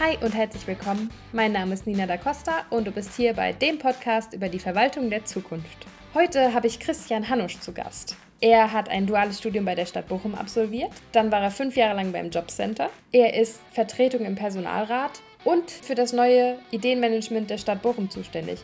[0.00, 1.10] Hi und herzlich willkommen.
[1.32, 4.60] Mein Name ist Nina da Costa und du bist hier bei dem Podcast über die
[4.60, 5.86] Verwaltung der Zukunft.
[6.14, 8.14] Heute habe ich Christian Hanusch zu Gast.
[8.40, 10.92] Er hat ein duales Studium bei der Stadt Bochum absolviert.
[11.10, 12.90] Dann war er fünf Jahre lang beim Jobcenter.
[13.10, 18.60] Er ist Vertretung im Personalrat und für das neue Ideenmanagement der Stadt Bochum zuständig.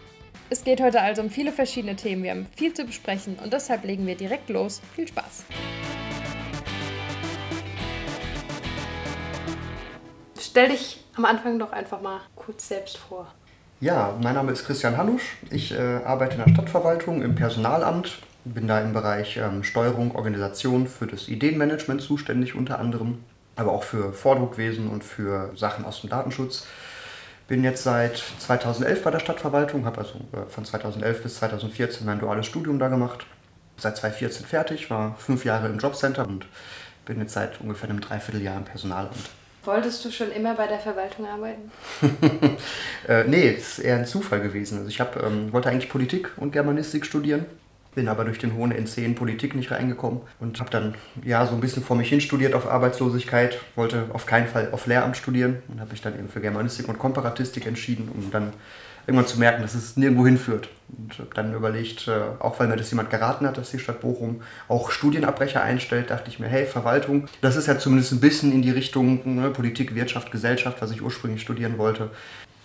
[0.51, 2.23] Es geht heute also um viele verschiedene Themen.
[2.23, 4.81] Wir haben viel zu besprechen und deshalb legen wir direkt los.
[4.95, 5.47] Viel Spaß!
[10.55, 13.27] Stell dich am Anfang doch einfach mal kurz selbst vor.
[13.81, 15.37] Ja, mein Name ist Christian Hanusch.
[15.51, 20.87] Ich äh, arbeite in der Stadtverwaltung im Personalamt, bin da im Bereich ähm, Steuerung, Organisation
[20.87, 23.25] für das Ideenmanagement zuständig unter anderem,
[23.57, 26.69] aber auch für Vordruckwesen und für Sachen aus dem Datenschutz.
[27.49, 32.21] Bin jetzt seit 2011 bei der Stadtverwaltung, habe also äh, von 2011 bis 2014 mein
[32.21, 33.27] duales Studium da gemacht.
[33.77, 36.47] Seit 2014 fertig, war fünf Jahre im Jobcenter und
[37.07, 39.31] bin jetzt seit ungefähr einem Dreivierteljahr im Personalamt.
[39.65, 41.71] Wolltest du schon immer bei der Verwaltung arbeiten?
[43.09, 44.79] äh, nee, ist eher ein Zufall gewesen.
[44.79, 47.47] Also ich hab, ähm, wollte eigentlich Politik und Germanistik studieren,
[47.95, 51.55] bin aber durch den hohen NC in Politik nicht reingekommen und habe dann ja so
[51.55, 55.63] ein bisschen vor mich hin studiert auf Arbeitslosigkeit, wollte auf keinen Fall auf Lehramt studieren
[55.69, 58.53] und habe mich dann eben für Germanistik und Komparatistik entschieden, um dann
[59.07, 60.69] irgendwann zu merken, dass es nirgendwo hinführt.
[60.97, 64.01] Und habe dann überlegt, äh, auch weil mir das jemand geraten hat, dass die Stadt
[64.01, 68.53] Bochum auch Studienabbrecher einstellt, dachte ich mir, hey, Verwaltung, das ist ja zumindest ein bisschen
[68.53, 72.11] in die Richtung ne, Politik, Wirtschaft, Gesellschaft, was ich ursprünglich studieren wollte.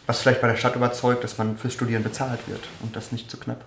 [0.05, 3.29] Was vielleicht bei der Stadt überzeugt, dass man fürs Studieren bezahlt wird und das nicht
[3.29, 3.63] zu knapp.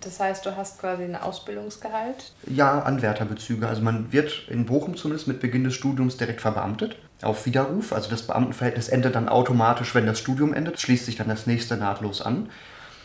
[0.00, 2.32] Das heißt, du hast quasi ein Ausbildungsgehalt?
[2.46, 3.68] Ja, Anwärterbezüge.
[3.68, 7.92] Also man wird in Bochum zumindest mit Beginn des Studiums direkt verbeamtet auf Widerruf.
[7.92, 11.76] Also das Beamtenverhältnis endet dann automatisch, wenn das Studium endet, schließt sich dann das nächste
[11.76, 12.48] nahtlos an.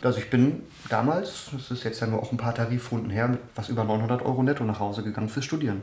[0.02, 3.40] Also ich bin damals, das ist jetzt ja nur auch ein paar Tarifrunden her, mit
[3.56, 5.82] was über 900 Euro netto nach Hause gegangen fürs Studieren.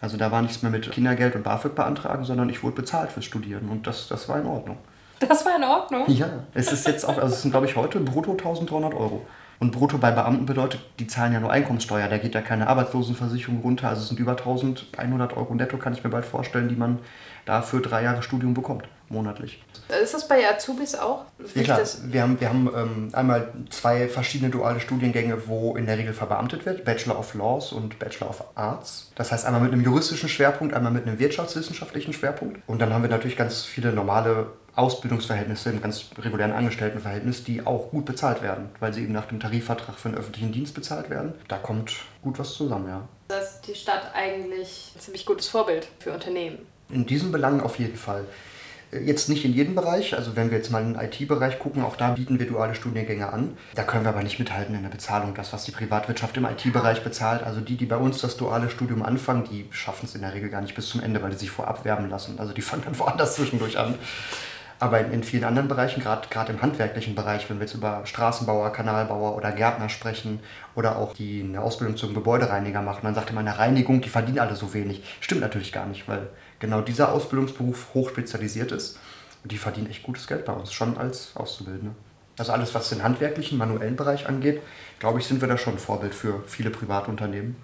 [0.00, 3.24] Also da war nichts mehr mit Kindergeld und BAföG beantragen, sondern ich wurde bezahlt fürs
[3.24, 4.78] Studieren und das, das war in Ordnung.
[5.20, 6.04] Das war in Ordnung?
[6.08, 9.26] Ja, es ist jetzt auch, also es sind glaube ich heute brutto 1300 Euro.
[9.58, 13.60] Und brutto bei Beamten bedeutet, die zahlen ja nur Einkommenssteuer, da geht ja keine Arbeitslosenversicherung
[13.60, 13.88] runter.
[13.88, 16.98] Also es sind über 1100 Euro netto, kann ich mir bald vorstellen, die man
[17.46, 19.62] dafür drei Jahre Studium bekommt, monatlich.
[20.02, 21.24] Ist das bei Azubis auch?
[21.54, 25.96] Ja klar, wir haben, wir haben ähm, einmal zwei verschiedene duale Studiengänge, wo in der
[25.96, 29.12] Regel verbeamtet wird, Bachelor of Laws und Bachelor of Arts.
[29.14, 32.60] Das heißt einmal mit einem juristischen Schwerpunkt, einmal mit einem wirtschaftswissenschaftlichen Schwerpunkt.
[32.66, 37.90] Und dann haben wir natürlich ganz viele normale Ausbildungsverhältnisse im ganz regulären Angestelltenverhältnis, die auch
[37.90, 41.34] gut bezahlt werden, weil sie eben nach dem Tarifvertrag für den öffentlichen Dienst bezahlt werden.
[41.48, 43.08] Da kommt gut was zusammen, ja.
[43.28, 46.58] Das ist die Stadt eigentlich ein ziemlich gutes Vorbild für Unternehmen.
[46.90, 48.24] In diesen Belangen auf jeden Fall.
[48.92, 51.82] Äh, jetzt nicht in jedem Bereich, also wenn wir jetzt mal in den IT-Bereich gucken,
[51.82, 53.56] auch da bieten wir duale Studiengänge an.
[53.74, 57.02] Da können wir aber nicht mithalten in der Bezahlung, das, was die Privatwirtschaft im IT-Bereich
[57.02, 57.42] bezahlt.
[57.42, 60.50] Also die, die bei uns das duale Studium anfangen, die schaffen es in der Regel
[60.50, 62.38] gar nicht bis zum Ende, weil die sich vorab werben lassen.
[62.38, 63.94] Also die fangen dann woanders zwischendurch an.
[64.78, 68.72] Aber in, in vielen anderen Bereichen, gerade im handwerklichen Bereich, wenn wir jetzt über Straßenbauer,
[68.72, 70.40] Kanalbauer oder Gärtner sprechen
[70.74, 74.38] oder auch die eine Ausbildung zum Gebäudereiniger machen, dann sagt immer, eine Reinigung, die verdienen
[74.38, 75.02] alle so wenig.
[75.20, 76.28] Stimmt natürlich gar nicht, weil
[76.58, 78.98] genau dieser Ausbildungsberuf hochspezialisiert ist.
[79.42, 81.94] Und die verdienen echt gutes Geld bei uns, schon als Auszubildende.
[82.38, 84.60] Also alles, was den handwerklichen, manuellen Bereich angeht,
[84.98, 87.56] glaube ich, sind wir da schon ein Vorbild für viele Privatunternehmen.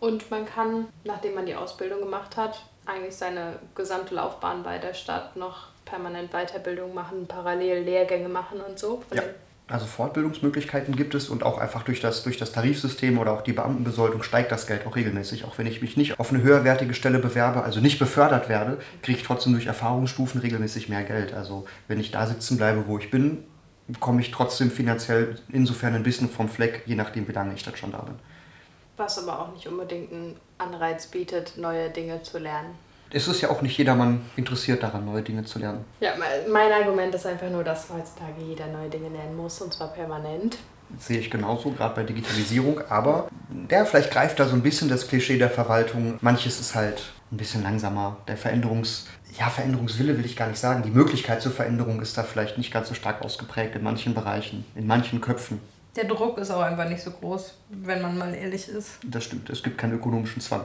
[0.00, 4.94] Und man kann, nachdem man die Ausbildung gemacht hat, eigentlich seine gesamte Laufbahn bei der
[4.94, 9.02] Stadt noch permanent Weiterbildung machen, parallel Lehrgänge machen und so.
[9.12, 9.22] Ja.
[9.66, 13.54] Also Fortbildungsmöglichkeiten gibt es und auch einfach durch das, durch das Tarifsystem oder auch die
[13.54, 15.46] Beamtenbesoldung steigt das Geld auch regelmäßig.
[15.46, 19.18] Auch wenn ich mich nicht auf eine höherwertige Stelle bewerbe, also nicht befördert werde, kriege
[19.18, 21.32] ich trotzdem durch Erfahrungsstufen regelmäßig mehr Geld.
[21.32, 23.42] Also wenn ich da sitzen bleibe, wo ich bin,
[24.00, 27.76] komme ich trotzdem finanziell insofern ein bisschen vom Fleck, je nachdem, wie lange ich dann
[27.76, 28.16] schon da bin.
[28.98, 32.74] Was aber auch nicht unbedingt einen Anreiz bietet, neue Dinge zu lernen
[33.14, 35.84] es ist ja auch nicht jedermann interessiert daran, neue Dinge zu lernen.
[36.00, 36.14] Ja,
[36.50, 40.58] mein Argument ist einfach nur, dass heutzutage jeder neue Dinge lernen muss und zwar permanent.
[40.90, 42.80] Das sehe ich genauso, gerade bei Digitalisierung.
[42.88, 46.18] Aber der vielleicht greift da so ein bisschen das Klischee der Verwaltung.
[46.20, 48.16] Manches ist halt ein bisschen langsamer.
[48.26, 49.06] Der Veränderungs,
[49.38, 50.82] ja, Veränderungswille will ich gar nicht sagen.
[50.82, 54.64] Die Möglichkeit zur Veränderung ist da vielleicht nicht ganz so stark ausgeprägt in manchen Bereichen,
[54.74, 55.60] in manchen Köpfen.
[55.96, 58.98] Der Druck ist auch einfach nicht so groß, wenn man mal ehrlich ist.
[59.04, 60.64] Das stimmt, es gibt keinen ökonomischen Zwang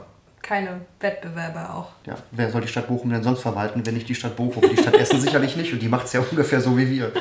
[0.50, 1.92] keine Wettbewerber auch.
[2.07, 4.63] Ja, wer soll die Stadt Bochum denn sonst verwalten, wenn nicht die Stadt Bochum?
[4.68, 7.12] Die Stadt Essen sicherlich nicht und die macht es ja ungefähr so wie wir.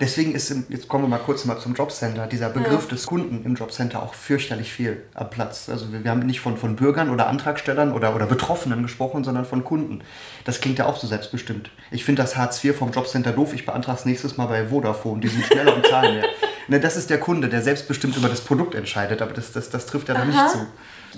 [0.00, 2.88] Deswegen ist, jetzt kommen wir mal kurz mal zum Jobcenter, dieser Begriff ja.
[2.88, 5.68] des Kunden im Jobcenter auch fürchterlich viel am Platz.
[5.68, 9.44] Also wir, wir, haben nicht von, von Bürgern oder Antragstellern oder, oder Betroffenen gesprochen, sondern
[9.44, 10.02] von Kunden.
[10.44, 11.70] Das klingt ja auch so selbstbestimmt.
[11.90, 15.20] Ich finde das Hartz IV vom Jobcenter doof, ich beantrage es nächstes Mal bei Vodafone,
[15.20, 16.24] die sind schneller und zahlen mehr.
[16.66, 19.84] Ne, das ist der Kunde, der selbstbestimmt über das Produkt entscheidet, aber das, das, das
[19.84, 20.66] trifft ja da nicht zu.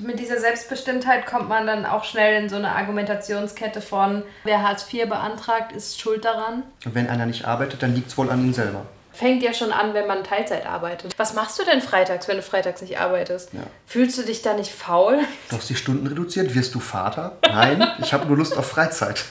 [0.01, 4.87] Mit dieser Selbstbestimmtheit kommt man dann auch schnell in so eine Argumentationskette von, wer Hartz
[4.93, 6.63] IV beantragt, ist schuld daran.
[6.85, 8.87] Und wenn einer nicht arbeitet, dann liegt es wohl an ihm selber.
[9.13, 11.15] Fängt ja schon an, wenn man Teilzeit arbeitet.
[11.19, 13.55] Was machst du denn freitags, wenn du freitags nicht arbeitest?
[13.55, 13.61] Ja.
[13.87, 15.21] Fühlst du dich da nicht faul?
[15.49, 16.55] Du hast die Stunden reduziert.
[16.55, 17.39] Wirst du Vater?
[17.43, 19.25] Nein, ich habe nur Lust auf Freizeit.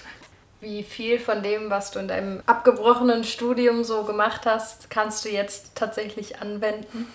[0.59, 5.29] Wie viel von dem, was du in deinem abgebrochenen Studium so gemacht hast, kannst du
[5.29, 7.05] jetzt tatsächlich anwenden?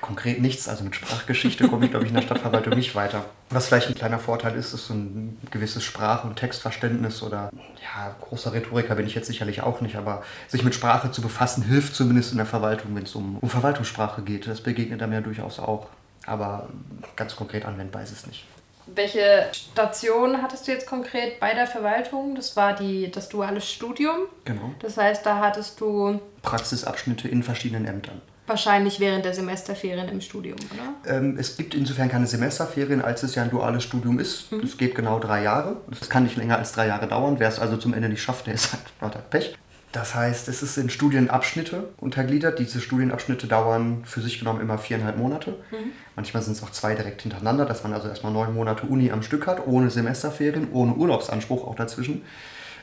[0.00, 0.68] Konkret nichts.
[0.68, 3.24] Also mit Sprachgeschichte komme ich, glaube ich, in der Stadtverwaltung nicht weiter.
[3.50, 7.50] Was vielleicht ein kleiner Vorteil ist, ist so ein gewisses Sprach- und Textverständnis oder
[7.82, 11.62] ja, großer Rhetoriker bin ich jetzt sicherlich auch nicht, aber sich mit Sprache zu befassen,
[11.62, 14.46] hilft zumindest in der Verwaltung, wenn es um, um Verwaltungssprache geht.
[14.46, 15.88] Das begegnet einem ja durchaus auch.
[16.26, 16.68] Aber
[17.16, 18.46] ganz konkret anwendbar ist es nicht.
[18.86, 22.34] Welche Station hattest du jetzt konkret bei der Verwaltung?
[22.34, 24.26] Das war die, das duale Studium.
[24.44, 24.74] Genau.
[24.80, 28.20] Das heißt, da hattest du Praxisabschnitte in verschiedenen Ämtern.
[28.46, 31.16] Wahrscheinlich während der Semesterferien im Studium, oder?
[31.16, 34.52] Ähm, es gibt insofern keine Semesterferien, als es ja ein duales Studium ist.
[34.52, 34.60] Mhm.
[34.60, 35.78] Das geht genau drei Jahre.
[35.88, 37.36] Das kann nicht länger als drei Jahre dauern.
[37.38, 39.56] Wer es also zum Ende nicht schafft, der ist halt, hat halt Pech.
[39.92, 42.58] Das heißt, es ist in Studienabschnitte untergliedert.
[42.58, 45.52] Diese Studienabschnitte dauern für sich genommen immer viereinhalb Monate.
[45.70, 45.92] Mhm.
[46.16, 49.22] Manchmal sind es auch zwei direkt hintereinander, dass man also erstmal neun Monate Uni am
[49.22, 52.22] Stück hat, ohne Semesterferien, ohne Urlaubsanspruch auch dazwischen.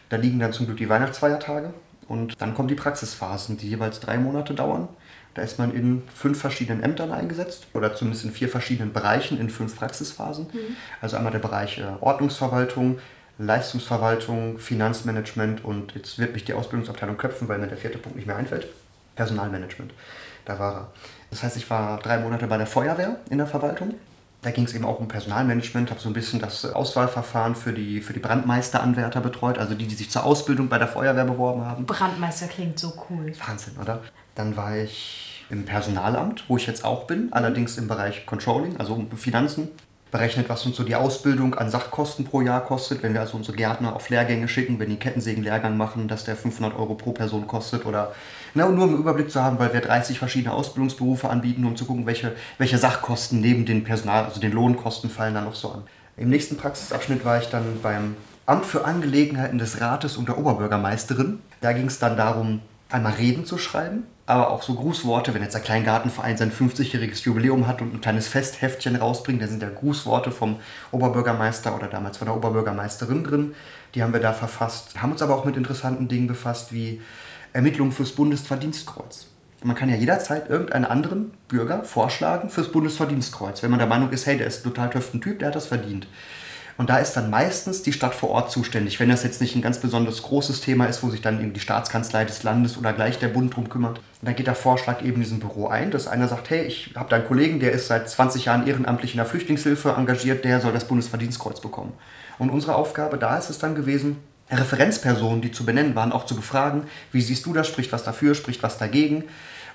[0.07, 1.73] Da liegen dann zum Glück die Weihnachtsfeiertage.
[2.07, 4.87] Und dann kommen die Praxisphasen, die jeweils drei Monate dauern.
[5.33, 9.49] Da ist man in fünf verschiedenen Ämtern eingesetzt oder zumindest in vier verschiedenen Bereichen in
[9.49, 10.47] fünf Praxisphasen.
[10.51, 10.75] Mhm.
[10.99, 12.99] Also einmal der Bereich äh, Ordnungsverwaltung,
[13.37, 18.27] Leistungsverwaltung, Finanzmanagement und jetzt wird mich die Ausbildungsabteilung köpfen, weil mir der vierte Punkt nicht
[18.27, 18.67] mehr einfällt.
[19.15, 19.93] Personalmanagement.
[20.45, 20.87] Da war er.
[21.29, 23.93] Das heißt, ich war drei Monate bei der Feuerwehr in der Verwaltung.
[24.41, 28.01] Da ging es eben auch um Personalmanagement, habe so ein bisschen das Auswahlverfahren für die,
[28.01, 31.85] für die Brandmeisteranwärter betreut, also die, die sich zur Ausbildung bei der Feuerwehr beworben haben.
[31.85, 33.31] Brandmeister klingt so cool.
[33.45, 34.01] Wahnsinn, oder?
[34.35, 39.05] Dann war ich im Personalamt, wo ich jetzt auch bin, allerdings im Bereich Controlling, also
[39.15, 39.69] Finanzen.
[40.11, 43.01] Berechnet, was uns so die Ausbildung an Sachkosten pro Jahr kostet.
[43.01, 46.77] Wenn wir also unsere Gärtner auf Lehrgänge schicken, wenn die Kettensägen-Lehrgang machen, dass der 500
[46.77, 47.85] Euro pro Person kostet.
[47.85, 48.11] Oder
[48.53, 51.85] na, nur um einen Überblick zu haben, weil wir 30 verschiedene Ausbildungsberufe anbieten, um zu
[51.85, 55.83] gucken, welche, welche Sachkosten neben den Personal, also den Lohnkosten fallen dann noch so an.
[56.17, 61.39] Im nächsten Praxisabschnitt war ich dann beim Amt für Angelegenheiten des Rates und der Oberbürgermeisterin.
[61.61, 65.53] Da ging es dann darum, einmal Reden zu schreiben, aber auch so Grußworte, wenn jetzt
[65.53, 70.31] der Kleingartenverein sein 50-jähriges Jubiläum hat und ein kleines Festheftchen rausbringt, da sind ja Grußworte
[70.31, 70.59] vom
[70.91, 73.55] Oberbürgermeister oder damals von der Oberbürgermeisterin drin.
[73.93, 77.01] Die haben wir da verfasst, haben uns aber auch mit interessanten Dingen befasst wie
[77.53, 79.27] Ermittlungen fürs Bundesverdienstkreuz.
[79.63, 84.25] Man kann ja jederzeit irgendeinen anderen Bürger vorschlagen fürs Bundesverdienstkreuz, wenn man der Meinung ist,
[84.25, 86.07] hey, der ist ein total töften Typ, der hat das verdient.
[86.81, 89.61] Und da ist dann meistens die Stadt vor Ort zuständig, wenn das jetzt nicht ein
[89.61, 93.19] ganz besonders großes Thema ist, wo sich dann eben die Staatskanzlei des Landes oder gleich
[93.19, 93.99] der Bund drum kümmert.
[93.99, 96.93] Und dann geht der Vorschlag eben in diesem Büro ein, dass einer sagt, hey, ich
[96.95, 100.59] habe da einen Kollegen, der ist seit 20 Jahren ehrenamtlich in der Flüchtlingshilfe engagiert, der
[100.59, 101.93] soll das Bundesverdienstkreuz bekommen.
[102.39, 104.17] Und unsere Aufgabe da ist es dann gewesen,
[104.49, 108.33] Referenzpersonen, die zu benennen waren, auch zu befragen, wie siehst du das, spricht was dafür,
[108.33, 109.25] spricht was dagegen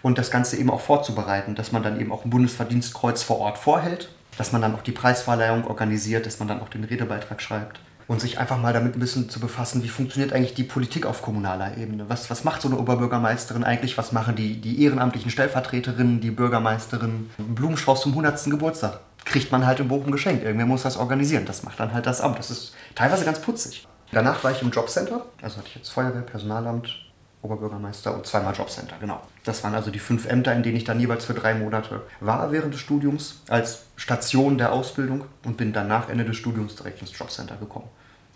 [0.02, 3.58] und das Ganze eben auch vorzubereiten, dass man dann eben auch ein Bundesverdienstkreuz vor Ort
[3.58, 7.80] vorhält dass man dann auch die Preisverleihung organisiert, dass man dann auch den Redebeitrag schreibt
[8.08, 11.22] und sich einfach mal damit ein bisschen zu befassen, wie funktioniert eigentlich die Politik auf
[11.22, 12.08] kommunaler Ebene.
[12.08, 13.98] Was, was macht so eine Oberbürgermeisterin eigentlich?
[13.98, 17.30] Was machen die, die ehrenamtlichen Stellvertreterinnen, die Bürgermeisterin?
[17.38, 18.44] Ein Blumenstrauß zum 100.
[18.44, 20.44] Geburtstag kriegt man halt in Bochum geschenkt.
[20.44, 21.44] Irgendwer muss das organisieren.
[21.46, 22.38] Das macht dann halt das Amt.
[22.38, 23.88] Das ist teilweise ganz putzig.
[24.12, 27.05] Danach war ich im Jobcenter, also hatte ich jetzt Feuerwehr, Personalamt,
[27.46, 29.20] Oberbürgermeister und zweimal Jobcenter, genau.
[29.44, 32.52] Das waren also die fünf Ämter, in denen ich dann jeweils für drei Monate war
[32.52, 37.00] während des Studiums als Station der Ausbildung und bin dann nach Ende des Studiums direkt
[37.00, 37.88] ins Jobcenter gekommen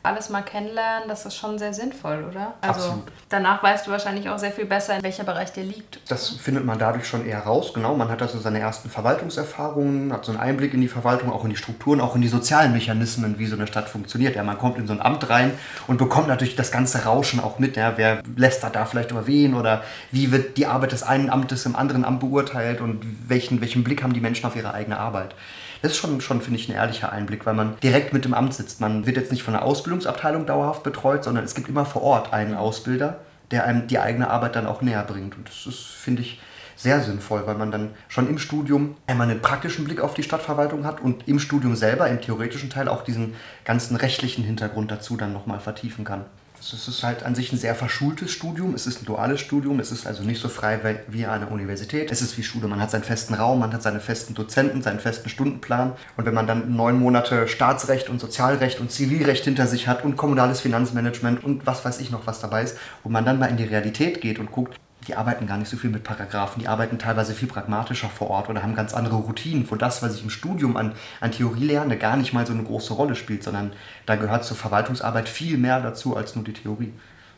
[0.02, 2.54] alles mal kennenlernen, das ist schon sehr sinnvoll, oder?
[2.62, 3.04] Also Absolut.
[3.28, 6.00] danach weißt du wahrscheinlich auch sehr viel besser, in welcher Bereich dir liegt.
[6.08, 7.94] Das findet man dadurch schon eher raus, genau.
[7.94, 11.50] Man hat also seine ersten Verwaltungserfahrungen, hat so einen Einblick in die Verwaltung, auch in
[11.50, 14.36] die Strukturen, auch in die sozialen Mechanismen, wie so eine Stadt funktioniert.
[14.36, 15.52] Ja, man kommt in so ein Amt rein
[15.86, 17.76] und bekommt natürlich das ganze Rauschen auch mit.
[17.76, 21.66] Ja, wer lästert da vielleicht über wen oder wie wird die Arbeit des einen Amtes
[21.66, 25.34] im anderen Amt beurteilt und welchen, welchen Blick haben die Menschen auf ihre eigene Arbeit.
[25.82, 28.54] Das ist schon, schon finde ich, ein ehrlicher Einblick, weil man direkt mit dem Amt
[28.54, 28.80] sitzt.
[28.80, 32.32] Man wird jetzt nicht von der Ausbildungsabteilung dauerhaft betreut, sondern es gibt immer vor Ort
[32.32, 33.20] einen Ausbilder,
[33.50, 35.36] der einem die eigene Arbeit dann auch näher bringt.
[35.36, 36.40] Und das ist, finde ich,
[36.76, 40.86] sehr sinnvoll, weil man dann schon im Studium einmal einen praktischen Blick auf die Stadtverwaltung
[40.86, 43.34] hat und im Studium selber, im theoretischen Teil, auch diesen
[43.64, 46.24] ganzen rechtlichen Hintergrund dazu dann nochmal vertiefen kann.
[46.60, 48.74] Es ist halt an sich ein sehr verschultes Studium.
[48.74, 49.80] Es ist ein duales Studium.
[49.80, 52.12] Es ist also nicht so frei wie eine Universität.
[52.12, 52.68] Es ist wie Schule.
[52.68, 55.94] Man hat seinen festen Raum, man hat seine festen Dozenten, seinen festen Stundenplan.
[56.18, 60.16] Und wenn man dann neun Monate Staatsrecht und Sozialrecht und Zivilrecht hinter sich hat und
[60.16, 63.56] kommunales Finanzmanagement und was weiß ich noch, was dabei ist, wo man dann mal in
[63.56, 64.78] die Realität geht und guckt,
[65.10, 68.48] die arbeiten gar nicht so viel mit Paragraphen, die arbeiten teilweise viel pragmatischer vor Ort
[68.48, 71.98] oder haben ganz andere Routinen, wo das, was ich im Studium an, an Theorie lerne,
[71.98, 73.72] gar nicht mal so eine große Rolle spielt, sondern
[74.06, 76.92] da gehört zur Verwaltungsarbeit viel mehr dazu als nur die Theorie.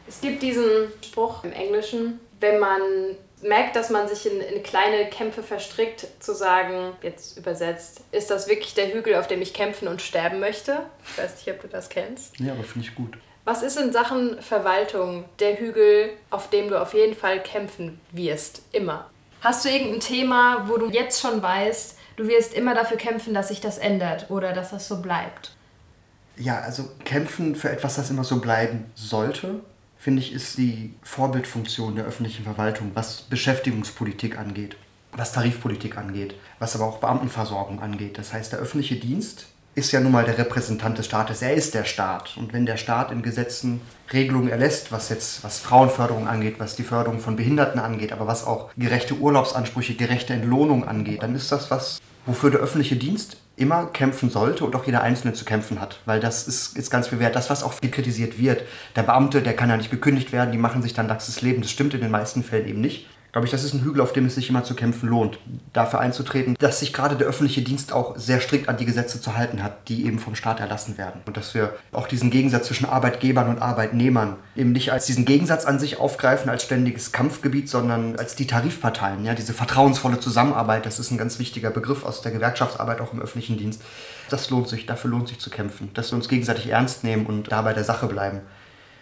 [0.07, 0.67] Es gibt diesen
[1.03, 2.83] Spruch im Englischen, wenn man
[3.41, 8.49] merkt, dass man sich in, in, kleine Kämpfe verstrickt, zu sagen, jetzt übersetzt, ist das
[8.49, 10.81] wirklich der Hügel, auf dem ich kämpfen und sterben möchte?
[11.11, 12.39] Ich weiß nicht, ob du das kennst.
[12.39, 13.17] Ja, aber finde ich gut.
[13.45, 18.63] Was ist in Sachen Verwaltung der Hügel, auf dem du auf jeden Fall kämpfen wirst?
[18.71, 19.11] Immer.
[19.41, 23.49] Hast du irgendein Thema, wo du jetzt schon weißt, du wirst immer dafür kämpfen, dass
[23.49, 25.57] sich das ändert oder dass das so bleibt?
[26.37, 29.61] Ja, also kämpfen für etwas, das immer so bleiben sollte,
[29.99, 34.77] finde ich, ist die Vorbildfunktion der öffentlichen Verwaltung, was Beschäftigungspolitik angeht,
[35.13, 38.19] was Tarifpolitik angeht, was aber auch Beamtenversorgung angeht.
[38.19, 41.41] Das heißt, der öffentliche Dienst ist ja nun mal der Repräsentant des Staates.
[41.41, 42.37] Er ist der Staat.
[42.37, 43.81] Und wenn der Staat in Gesetzen
[44.13, 48.47] Regelungen erlässt, was jetzt was Frauenförderung angeht, was die Förderung von Behinderten angeht, aber was
[48.47, 53.87] auch gerechte Urlaubsansprüche, gerechte Entlohnung angeht, dann ist das was, wofür der öffentliche Dienst immer
[53.87, 56.01] kämpfen sollte und auch jeder Einzelne zu kämpfen hat.
[56.05, 57.37] Weil das ist, ist ganz viel wert.
[57.37, 58.63] Das, was auch viel kritisiert wird.
[58.97, 61.63] Der Beamte, der kann ja nicht gekündigt werden, die machen sich dann das Leben.
[61.63, 64.13] Das stimmt in den meisten Fällen eben nicht glaube ich, das ist ein Hügel, auf
[64.13, 65.39] dem es sich immer zu kämpfen lohnt,
[65.73, 69.37] dafür einzutreten, dass sich gerade der öffentliche Dienst auch sehr strikt an die Gesetze zu
[69.37, 71.23] halten hat, die eben vom Staat erlassen werden.
[71.25, 75.65] Und dass wir auch diesen Gegensatz zwischen Arbeitgebern und Arbeitnehmern eben nicht als diesen Gegensatz
[75.65, 79.25] an sich aufgreifen, als ständiges Kampfgebiet, sondern als die Tarifparteien.
[79.25, 83.23] Ja, diese vertrauensvolle Zusammenarbeit, das ist ein ganz wichtiger Begriff aus der Gewerkschaftsarbeit auch im
[83.23, 83.81] öffentlichen Dienst.
[84.29, 87.51] Das lohnt sich, dafür lohnt sich zu kämpfen, dass wir uns gegenseitig ernst nehmen und
[87.51, 88.43] da bei der Sache bleiben.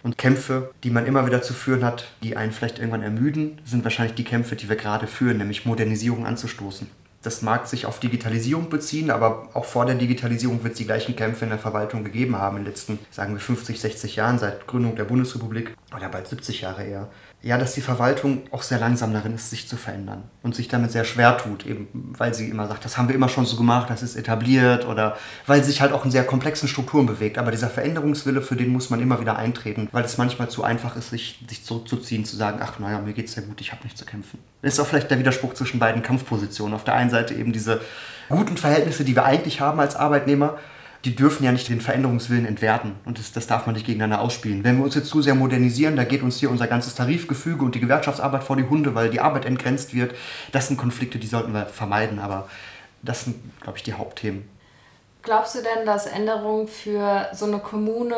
[0.03, 3.83] Und Kämpfe, die man immer wieder zu führen hat, die einen vielleicht irgendwann ermüden, sind
[3.83, 6.89] wahrscheinlich die Kämpfe, die wir gerade führen, nämlich Modernisierung anzustoßen.
[7.21, 11.15] Das mag sich auf Digitalisierung beziehen, aber auch vor der Digitalisierung wird es die gleichen
[11.15, 14.65] Kämpfe in der Verwaltung gegeben haben in den letzten, sagen wir, 50, 60 Jahren seit
[14.65, 17.09] Gründung der Bundesrepublik oder bald 70 Jahre eher
[17.43, 20.91] ja, dass die Verwaltung auch sehr langsam darin ist, sich zu verändern und sich damit
[20.91, 23.89] sehr schwer tut, eben weil sie immer sagt, das haben wir immer schon so gemacht,
[23.89, 25.17] das ist etabliert oder
[25.47, 27.39] weil sie sich halt auch in sehr komplexen Strukturen bewegt.
[27.39, 30.95] Aber dieser Veränderungswille, für den muss man immer wieder eintreten, weil es manchmal zu einfach
[30.95, 33.97] ist, sich, sich zurückzuziehen, zu sagen, ach naja, mir geht's sehr gut, ich habe nicht
[33.97, 34.37] zu kämpfen.
[34.61, 36.75] Das ist auch vielleicht der Widerspruch zwischen beiden Kampfpositionen.
[36.75, 37.81] Auf der einen Seite eben diese
[38.29, 40.59] guten Verhältnisse, die wir eigentlich haben als Arbeitnehmer,
[41.05, 42.95] die dürfen ja nicht den Veränderungswillen entwerten.
[43.05, 44.63] Und das, das darf man nicht gegeneinander ausspielen.
[44.63, 47.75] Wenn wir uns jetzt zu sehr modernisieren, da geht uns hier unser ganzes Tarifgefüge und
[47.75, 50.13] die Gewerkschaftsarbeit vor die Hunde, weil die Arbeit entgrenzt wird.
[50.51, 52.19] Das sind Konflikte, die sollten wir vermeiden.
[52.19, 52.47] Aber
[53.01, 54.47] das sind, glaube ich, die Hauptthemen.
[55.23, 58.15] Glaubst du denn, dass Änderungen für so eine Kommune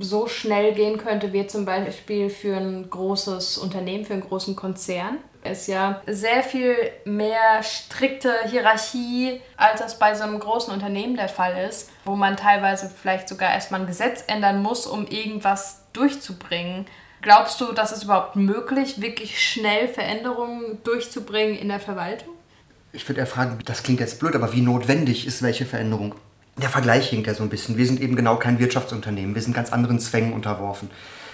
[0.00, 5.18] so schnell gehen könnte, wie zum Beispiel für ein großes Unternehmen, für einen großen Konzern?
[5.50, 11.28] Ist ja sehr viel mehr strikte Hierarchie, als das bei so einem großen Unternehmen der
[11.28, 16.86] Fall ist, wo man teilweise vielleicht sogar erstmal ein Gesetz ändern muss, um irgendwas durchzubringen.
[17.22, 22.34] Glaubst du, dass es überhaupt möglich, wirklich schnell Veränderungen durchzubringen in der Verwaltung?
[22.92, 26.14] Ich würde eher fragen, das klingt jetzt blöd, aber wie notwendig ist welche Veränderung?
[26.56, 27.76] Der Vergleich hinkt ja so ein bisschen.
[27.76, 29.34] Wir sind eben genau kein Wirtschaftsunternehmen.
[29.34, 30.90] Wir sind ganz anderen Zwängen unterworfen.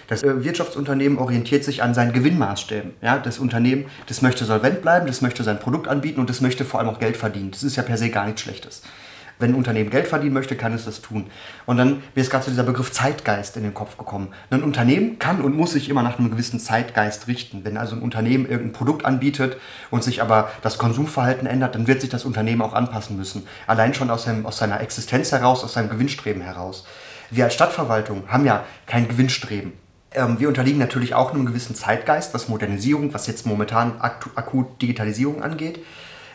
[0.09, 2.93] Das äh, Wirtschaftsunternehmen orientiert sich an seinen Gewinnmaßstäben.
[3.01, 6.65] Ja, das Unternehmen, das möchte solvent bleiben, das möchte sein Produkt anbieten und das möchte
[6.65, 7.51] vor allem auch Geld verdienen.
[7.51, 8.83] Das ist ja per se gar nichts Schlechtes.
[9.43, 11.27] Wenn ein Unternehmen Geld verdienen möchte, kann es das tun.
[11.67, 14.29] Und dann mir ist gerade so dieser Begriff Zeitgeist in den Kopf gekommen.
[14.51, 17.65] Ein Unternehmen kann und muss sich immer nach einem gewissen Zeitgeist richten.
[17.65, 19.57] Wenn also ein Unternehmen irgendein Produkt anbietet
[19.91, 23.45] und sich aber das Konsumverhalten ändert, dann wird sich das Unternehmen auch anpassen müssen.
[23.67, 26.85] Allein schon aus, seinem, aus seiner Existenz heraus, aus seinem Gewinnstreben heraus.
[27.31, 29.73] Wir als Stadtverwaltung haben ja kein Gewinnstreben.
[30.15, 35.43] Ähm, wir unterliegen natürlich auch einem gewissen Zeitgeist, was Modernisierung, was jetzt momentan akut Digitalisierung
[35.43, 35.81] angeht.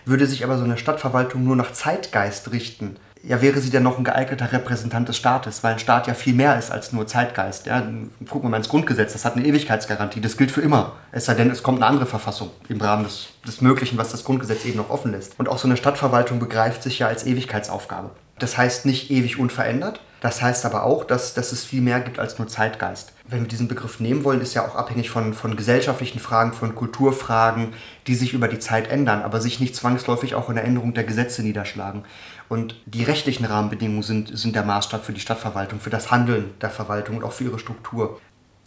[0.06, 3.98] Würde sich aber so eine Stadtverwaltung nur nach Zeitgeist richten, ja, wäre sie dann noch
[3.98, 7.66] ein geeigneter Repräsentant des Staates, weil ein Staat ja viel mehr ist als nur Zeitgeist.
[7.66, 7.82] Ja,
[8.30, 10.94] gucken wir mal ins Grundgesetz, das hat eine Ewigkeitsgarantie, das gilt für immer.
[11.12, 14.24] Es sei denn, es kommt eine andere Verfassung im Rahmen des, des Möglichen, was das
[14.24, 15.38] Grundgesetz eben noch offen lässt.
[15.40, 18.12] Und auch so eine Stadtverwaltung begreift sich ja als Ewigkeitsaufgabe.
[18.40, 22.20] Das heißt nicht ewig unverändert, das heißt aber auch, dass, dass es viel mehr gibt
[22.20, 23.14] als nur Zeitgeist.
[23.30, 26.76] Wenn wir diesen Begriff nehmen wollen, ist ja auch abhängig von, von gesellschaftlichen Fragen, von
[26.76, 27.74] Kulturfragen,
[28.08, 31.04] die sich über die Zeit ändern, aber sich nicht zwangsläufig auch in der Änderung der
[31.04, 32.04] Gesetze niederschlagen.
[32.48, 36.70] Und die rechtlichen Rahmenbedingungen sind, sind der Maßstab für die Stadtverwaltung, für das Handeln der
[36.70, 38.22] Verwaltung und auch für ihre Struktur.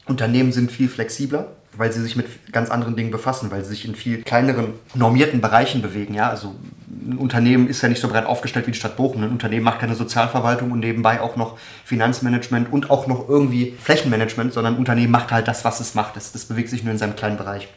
[0.06, 3.86] Unternehmen sind viel flexibler, weil sie sich mit ganz anderen Dingen befassen, weil sie sich
[3.86, 6.14] in viel kleineren normierten Bereichen bewegen.
[6.14, 6.28] Ja?
[6.28, 6.54] Also
[6.90, 9.22] ein Unternehmen ist ja nicht so breit aufgestellt wie die Stadt Bochum.
[9.22, 14.52] Ein Unternehmen macht keine Sozialverwaltung und nebenbei auch noch Finanzmanagement und auch noch irgendwie Flächenmanagement,
[14.52, 16.16] sondern ein Unternehmen macht halt das, was es macht.
[16.16, 17.68] Das, das bewegt sich nur in seinem kleinen Bereich.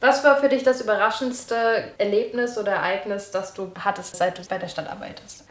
[0.00, 1.54] Was war für dich das überraschendste
[1.96, 5.44] Erlebnis oder Ereignis, das du hattest, seit du bei der Stadt arbeitest?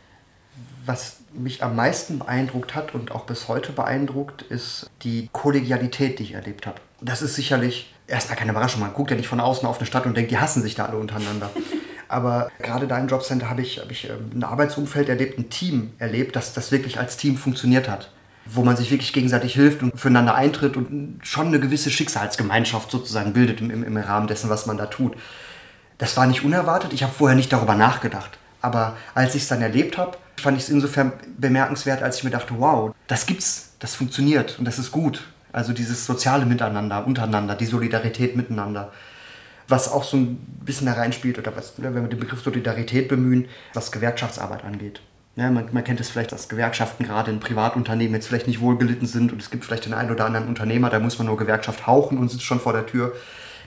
[0.85, 6.23] Was mich am meisten beeindruckt hat und auch bis heute beeindruckt, ist die Kollegialität, die
[6.23, 6.81] ich erlebt habe.
[6.99, 8.81] Das ist sicherlich erstmal keine Überraschung.
[8.81, 10.85] Man guckt ja nicht von außen auf eine Stadt und denkt, die hassen sich da
[10.85, 11.49] alle untereinander.
[12.07, 15.93] Aber gerade da im Jobcenter habe ich, hab ich ähm, ein Arbeitsumfeld erlebt, ein Team
[15.99, 18.09] erlebt, das das wirklich als Team funktioniert hat.
[18.45, 23.33] Wo man sich wirklich gegenseitig hilft und füreinander eintritt und schon eine gewisse Schicksalsgemeinschaft sozusagen
[23.33, 25.15] bildet im, im, Rahmen dessen, was man da tut.
[25.97, 28.37] Das war nicht unerwartet, ich habe vorher nicht darüber nachgedacht.
[28.61, 32.31] Aber als ich es dann erlebt habe, fand ich es insofern bemerkenswert, als ich mir
[32.31, 35.23] dachte, wow, das gibt's, das funktioniert und das ist gut.
[35.53, 38.91] Also dieses soziale Miteinander, untereinander, die Solidarität miteinander
[39.67, 43.91] was auch so ein bisschen hereinspielt, oder was, wenn wir den Begriff Solidarität bemühen, was
[43.91, 45.01] Gewerkschaftsarbeit angeht.
[45.35, 49.07] Ja, man, man, kennt es vielleicht, dass Gewerkschaften gerade in Privatunternehmen jetzt vielleicht nicht wohlgelitten
[49.07, 51.87] sind und es gibt vielleicht den einen oder anderen Unternehmer, da muss man nur Gewerkschaft
[51.87, 53.13] hauchen und sitzt schon vor der Tür.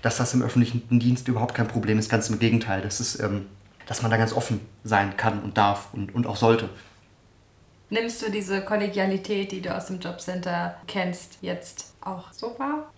[0.03, 2.83] Dass das im öffentlichen Dienst überhaupt kein Problem ist, ganz im Gegenteil.
[2.83, 3.47] Das ist, ähm,
[3.87, 6.69] dass man da ganz offen sein kann und darf und, und auch sollte.
[7.88, 12.93] Nimmst du diese Kollegialität, die du aus dem Jobcenter kennst, jetzt auch so wahr?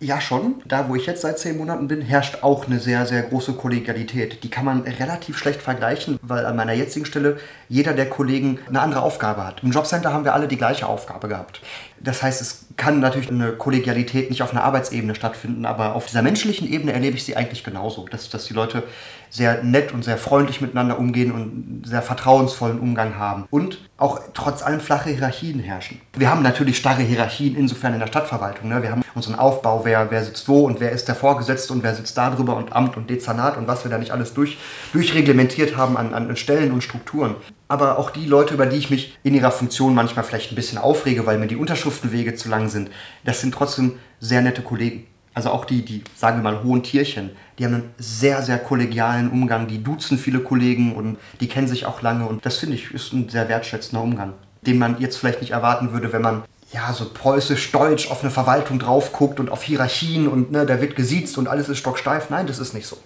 [0.00, 0.62] Ja, schon.
[0.64, 4.44] Da, wo ich jetzt seit zehn Monaten bin, herrscht auch eine sehr, sehr große Kollegialität.
[4.44, 7.38] Die kann man relativ schlecht vergleichen, weil an meiner jetzigen Stelle
[7.68, 9.64] jeder der Kollegen eine andere Aufgabe hat.
[9.64, 11.62] Im Jobcenter haben wir alle die gleiche Aufgabe gehabt.
[11.98, 16.22] Das heißt, es kann natürlich eine Kollegialität nicht auf einer Arbeitsebene stattfinden, aber auf dieser
[16.22, 18.06] menschlichen Ebene erlebe ich sie eigentlich genauso.
[18.06, 18.84] Dass, dass die Leute
[19.30, 23.46] sehr nett und sehr freundlich miteinander umgehen und sehr vertrauensvollen Umgang haben.
[23.50, 26.00] Und auch trotz allem flache Hierarchien herrschen.
[26.16, 28.68] Wir haben natürlich starre Hierarchien insofern in der Stadtverwaltung.
[28.68, 28.82] Ne?
[28.82, 31.94] Wir haben unseren Aufbau, wer, wer sitzt wo und wer ist der Vorgesetzte und wer
[31.94, 34.56] sitzt da drüber und Amt und Dezernat und was wir da nicht alles durch,
[34.92, 37.34] durchreglementiert haben an, an Stellen und Strukturen.
[37.66, 40.78] Aber auch die Leute, über die ich mich in ihrer Funktion manchmal vielleicht ein bisschen
[40.78, 42.90] aufrege, weil mir die Unterschriftenwege zu lang sind,
[43.24, 45.06] das sind trotzdem sehr nette Kollegen.
[45.38, 49.30] Also auch die, die, sagen wir mal, hohen Tierchen, die haben einen sehr, sehr kollegialen
[49.30, 52.90] Umgang, die duzen viele Kollegen und die kennen sich auch lange und das finde ich
[52.92, 56.42] ist ein sehr wertschätzender Umgang, den man jetzt vielleicht nicht erwarten würde, wenn man
[56.72, 60.96] ja, so preußisch-deutsch auf eine Verwaltung drauf guckt und auf Hierarchien und ne, da wird
[60.96, 62.30] gesiezt und alles ist stocksteif.
[62.30, 62.98] Nein, das ist nicht so.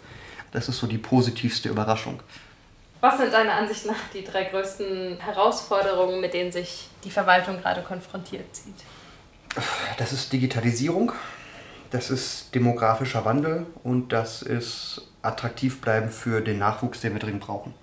[0.52, 2.22] Das ist so die positivste Überraschung.
[3.02, 7.82] Was sind deiner Ansicht nach die drei größten Herausforderungen, mit denen sich die Verwaltung gerade
[7.82, 8.86] konfrontiert sieht?
[9.98, 11.12] Das ist Digitalisierung,
[11.92, 17.42] das ist demografischer Wandel und das ist attraktiv bleiben für den Nachwuchs, den wir dringend
[17.42, 17.74] brauchen.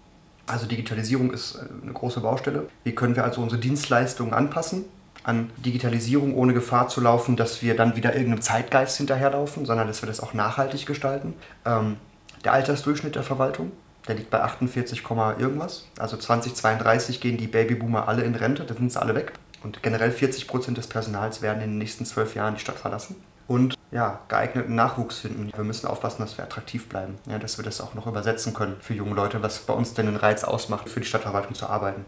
[0.48, 2.68] Also Digitalisierung ist äh, eine große Baustelle.
[2.84, 4.86] Wie können wir also unsere Dienstleistungen anpassen
[5.24, 10.02] an Digitalisierung, ohne Gefahr zu laufen, dass wir dann wieder irgendeinem Zeitgeist hinterherlaufen, sondern dass
[10.02, 11.36] wir das auch nachhaltig gestalten.
[11.66, 11.98] Ähm,
[12.44, 13.72] der Altersdurchschnitt der Verwaltung,
[14.08, 15.04] der liegt bei 48,
[15.38, 15.86] irgendwas.
[16.00, 19.34] Also 2032 gehen die Babyboomer alle in Rente, da sind sie alle weg.
[19.62, 23.18] Und generell 40 Prozent des Personals werden in den nächsten zwölf Jahren die Stadt verlassen
[23.50, 25.52] und ja, geeigneten Nachwuchs finden.
[25.54, 28.78] Wir müssen aufpassen, dass wir attraktiv bleiben, ja, dass wir das auch noch übersetzen können
[28.80, 32.06] für junge Leute, was bei uns denn den Reiz ausmacht, für die Stadtverwaltung zu arbeiten.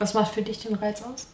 [0.00, 1.28] Was macht für dich den Reiz aus?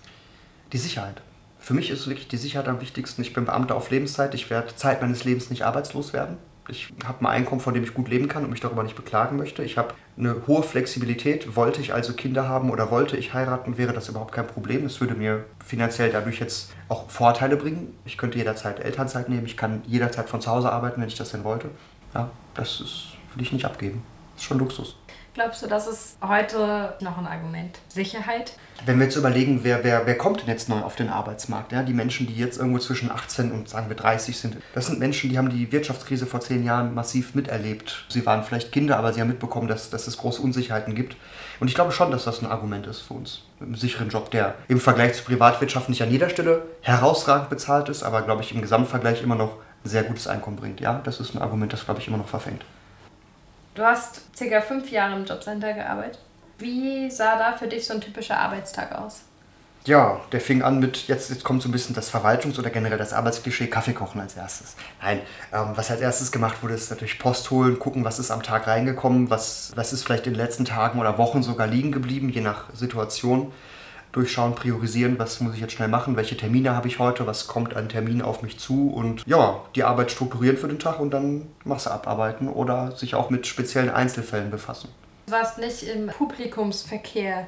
[0.74, 1.22] Die Sicherheit.
[1.58, 3.22] Für mich ist wirklich die Sicherheit am wichtigsten.
[3.22, 4.34] Ich bin Beamter auf Lebenszeit.
[4.34, 6.36] Ich werde Zeit meines Lebens nicht arbeitslos werden.
[6.68, 9.36] Ich habe ein Einkommen, von dem ich gut leben kann und mich darüber nicht beklagen
[9.36, 9.62] möchte.
[9.62, 11.56] Ich habe eine hohe Flexibilität.
[11.56, 14.84] Wollte ich also Kinder haben oder wollte ich heiraten, wäre das überhaupt kein Problem.
[14.84, 17.94] Es würde mir finanziell dadurch jetzt auch Vorteile bringen.
[18.04, 19.46] Ich könnte jederzeit Elternzeit nehmen.
[19.46, 21.70] Ich kann jederzeit von zu Hause arbeiten, wenn ich das denn wollte.
[22.14, 22.80] Ja, das
[23.34, 24.02] will ich nicht abgeben.
[24.34, 24.96] Das ist schon Luxus.
[25.32, 27.78] Glaubst du, das ist heute noch ein Argument?
[27.88, 28.54] Sicherheit?
[28.84, 31.70] Wenn wir jetzt überlegen, wer, wer, wer kommt denn jetzt neu auf den Arbeitsmarkt?
[31.70, 34.98] Ja, die Menschen, die jetzt irgendwo zwischen 18 und sagen wir 30 sind, das sind
[34.98, 38.06] Menschen, die haben die Wirtschaftskrise vor zehn Jahren massiv miterlebt.
[38.08, 41.16] Sie waren vielleicht Kinder, aber sie haben mitbekommen, dass, dass es große Unsicherheiten gibt.
[41.60, 43.42] Und ich glaube schon, dass das ein Argument ist für uns.
[43.60, 48.02] Einen sicheren Job, der im Vergleich zur Privatwirtschaft nicht an jeder Stelle herausragend bezahlt ist,
[48.02, 50.80] aber glaube ich im Gesamtvergleich immer noch sehr gutes Einkommen bringt.
[50.80, 52.64] Ja, das ist ein Argument, das glaube ich immer noch verfängt.
[53.80, 56.18] Du hast circa fünf Jahre im Jobcenter gearbeitet.
[56.58, 59.22] Wie sah da für dich so ein typischer Arbeitstag aus?
[59.86, 62.98] Ja, der fing an mit, jetzt, jetzt kommt so ein bisschen das Verwaltungs- oder generell
[62.98, 64.76] das Arbeitsklischee, Kaffee kochen als erstes.
[65.00, 65.22] Nein,
[65.54, 68.66] ähm, was als erstes gemacht wurde, ist natürlich Post holen, gucken, was ist am Tag
[68.66, 72.42] reingekommen, was, was ist vielleicht in den letzten Tagen oder Wochen sogar liegen geblieben, je
[72.42, 73.50] nach Situation
[74.12, 77.76] durchschauen, priorisieren, was muss ich jetzt schnell machen, welche Termine habe ich heute, was kommt
[77.76, 81.46] an Terminen auf mich zu und ja, die Arbeit strukturieren für den Tag und dann
[81.64, 84.88] Masse abarbeiten oder sich auch mit speziellen Einzelfällen befassen.
[85.26, 87.46] Du warst nicht im Publikumsverkehr.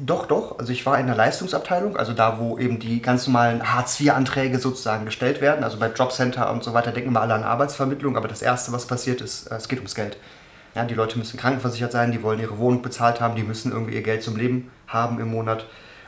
[0.00, 0.58] Doch, doch.
[0.58, 5.04] Also ich war in der Leistungsabteilung, also da, wo eben die ganz normalen Hartz-IV-Anträge sozusagen
[5.04, 5.62] gestellt werden.
[5.62, 8.86] Also bei Jobcenter und so weiter denken wir alle an Arbeitsvermittlung, aber das Erste, was
[8.86, 10.16] passiert ist, äh, es geht ums Geld.
[10.74, 13.94] Ja, die Leute müssen krankenversichert sein, die wollen ihre Wohnung bezahlt haben, die müssen irgendwie
[13.94, 15.66] ihr Geld zum Leben haben im Monat.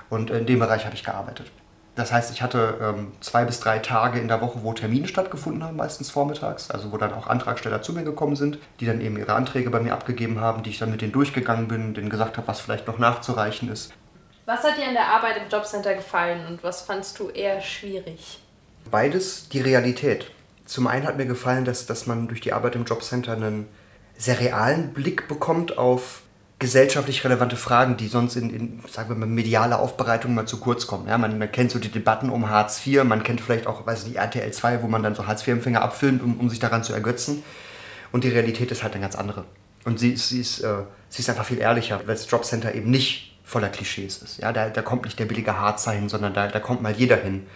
[0.09, 1.51] Und in dem Bereich habe ich gearbeitet.
[1.97, 5.65] Das heißt, ich hatte ähm, zwei bis drei Tage in der Woche, wo Termine stattgefunden
[5.65, 9.17] haben, meistens vormittags, also wo dann auch Antragsteller zu mir gekommen sind, die dann eben
[9.17, 12.37] ihre Anträge bei mir abgegeben haben, die ich dann mit denen durchgegangen bin, denen gesagt
[12.37, 13.95] habe, was vielleicht noch nachzureichen ist.
[14.45, 18.41] Was hat dir an der Arbeit im Jobcenter gefallen und was fandst du eher schwierig?
[18.91, 20.31] Beides die Realität.
[20.67, 23.69] Zum einen hat mir gefallen, dass, dass man durch die Arbeit im Jobcenter einen
[24.19, 26.23] sehr realen Blick bekommt auf
[26.59, 30.87] gesellschaftlich relevante Fragen, die sonst in, in sagen wir mal, medialer Aufbereitung mal zu kurz
[30.87, 31.07] kommen.
[31.07, 34.07] Ja, man, man, kennt so die Debatten um Hartz IV, man kennt vielleicht auch, weiß
[34.07, 36.95] nicht, RTL 2, wo man dann so Hartz IV-Empfänger abfilmt, um, um sich daran zu
[36.95, 37.43] ergötzen.
[38.11, 39.45] Und die Realität ist halt eine ganz andere.
[39.85, 43.39] Und sie, sie, ist, äh, sie ist einfach viel ehrlicher, weil das Jobcenter eben nicht
[43.45, 44.39] voller Klischees ist.
[44.39, 47.17] Ja, da, da kommt nicht der billige Harzer hin, sondern da, da kommt mal jeder
[47.17, 47.47] hin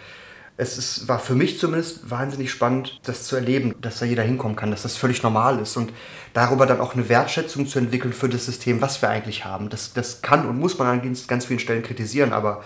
[0.57, 4.55] es ist, war für mich zumindest wahnsinnig spannend, das zu erleben, dass da jeder hinkommen
[4.55, 5.91] kann, dass das völlig normal ist und
[6.33, 9.69] darüber dann auch eine Wertschätzung zu entwickeln für das System, was wir eigentlich haben.
[9.69, 12.63] Das, das kann und muss man an ganz vielen Stellen kritisieren, aber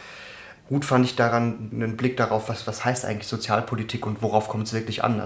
[0.68, 4.68] gut fand ich daran einen Blick darauf, was, was heißt eigentlich Sozialpolitik und worauf kommt
[4.68, 5.22] es wirklich an.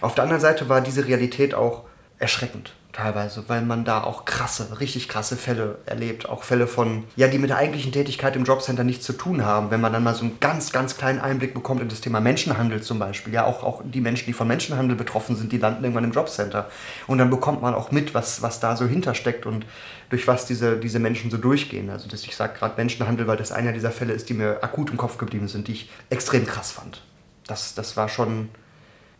[0.00, 1.84] Auf der anderen Seite war diese Realität auch
[2.18, 6.28] erschreckend teilweise, weil man da auch krasse, richtig krasse Fälle erlebt.
[6.28, 9.70] Auch Fälle von, ja, die mit der eigentlichen Tätigkeit im Jobcenter nichts zu tun haben.
[9.70, 12.82] Wenn man dann mal so einen ganz, ganz kleinen Einblick bekommt in das Thema Menschenhandel
[12.82, 13.32] zum Beispiel.
[13.32, 16.68] Ja, auch, auch die Menschen, die von Menschenhandel betroffen sind, die landen irgendwann im Jobcenter.
[17.06, 19.64] Und dann bekommt man auch mit, was, was da so hintersteckt und
[20.10, 21.90] durch was diese, diese Menschen so durchgehen.
[21.90, 24.90] Also das, ich sage gerade Menschenhandel, weil das einer dieser Fälle ist, die mir akut
[24.90, 27.02] im Kopf geblieben sind, die ich extrem krass fand.
[27.46, 28.48] Das, das war schon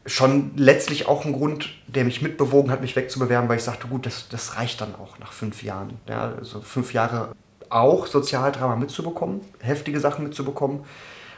[0.09, 4.07] schon letztlich auch ein Grund, der mich mitbewogen hat, mich wegzubewerben, weil ich sagte, gut,
[4.07, 5.99] das, das reicht dann auch nach fünf Jahren.
[6.09, 7.33] Ja, also fünf Jahre
[7.71, 10.81] auch Sozialdrama mitzubekommen, heftige Sachen mitzubekommen,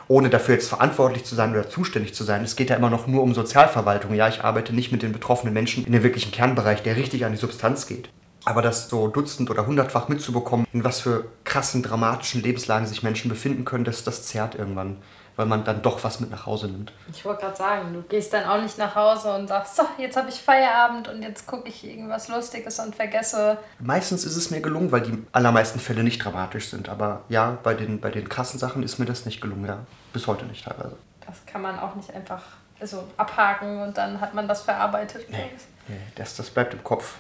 [0.06, 2.42] ohne dafür jetzt verantwortlich zu sein oder zuständig zu sein.
[2.42, 4.14] Es geht ja immer noch nur um Sozialverwaltung.
[4.14, 7.33] Ja, ich arbeite nicht mit den betroffenen Menschen in dem wirklichen Kernbereich, der richtig an
[7.33, 8.09] die Substanz geht.
[8.44, 13.28] Aber das so dutzend- oder hundertfach mitzubekommen, in was für krassen, dramatischen Lebenslagen sich Menschen
[13.28, 14.96] befinden können, das, das zerrt irgendwann
[15.40, 16.92] weil man dann doch was mit nach Hause nimmt.
[17.11, 20.14] Ich wollte gerade sagen, du gehst dann auch nicht nach Hause und sagst, so, jetzt
[20.18, 23.57] habe ich Feierabend und jetzt gucke ich irgendwas Lustiges und vergesse.
[23.79, 26.90] Meistens ist es mir gelungen, weil die allermeisten Fälle nicht dramatisch sind.
[26.90, 29.79] Aber ja, bei den, bei den krassen Sachen ist mir das nicht gelungen, ja.
[30.12, 30.98] Bis heute nicht teilweise.
[31.26, 32.42] Das kann man auch nicht einfach
[32.79, 35.31] also abhaken und dann hat man das verarbeitet.
[35.31, 35.53] Nee,
[35.88, 37.14] nee das, das bleibt im Kopf.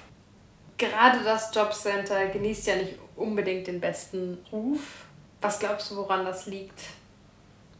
[0.76, 5.06] Gerade das Jobcenter genießt ja nicht unbedingt den besten Ruf.
[5.40, 6.99] Was glaubst du, woran das liegt?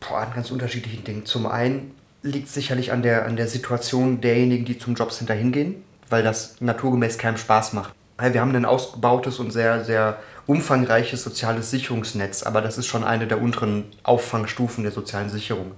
[0.08, 1.24] An ganz unterschiedlichen Dingen.
[1.26, 5.76] Zum einen liegt es sicherlich an der, an der Situation derjenigen, die zum Jobcenter hingehen,
[6.08, 7.94] weil das naturgemäß keinem Spaß macht.
[8.18, 13.26] Wir haben ein ausgebautes und sehr, sehr umfangreiches soziales Sicherungsnetz, aber das ist schon eine
[13.26, 15.72] der unteren Auffangstufen der sozialen Sicherung.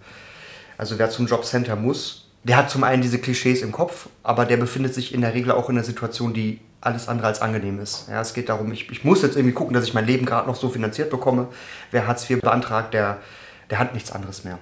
[0.78, 4.56] Also wer zum Jobcenter muss, der hat zum einen diese Klischees im Kopf, aber der
[4.56, 8.08] befindet sich in der Regel auch in einer Situation, die alles andere als angenehm ist.
[8.10, 10.48] Ja, es geht darum, ich, ich muss jetzt irgendwie gucken, dass ich mein Leben gerade
[10.48, 11.48] noch so finanziert bekomme.
[11.92, 13.18] Wer Hartz IV beantragt, der
[13.72, 14.58] der hat nichts anderes mehr.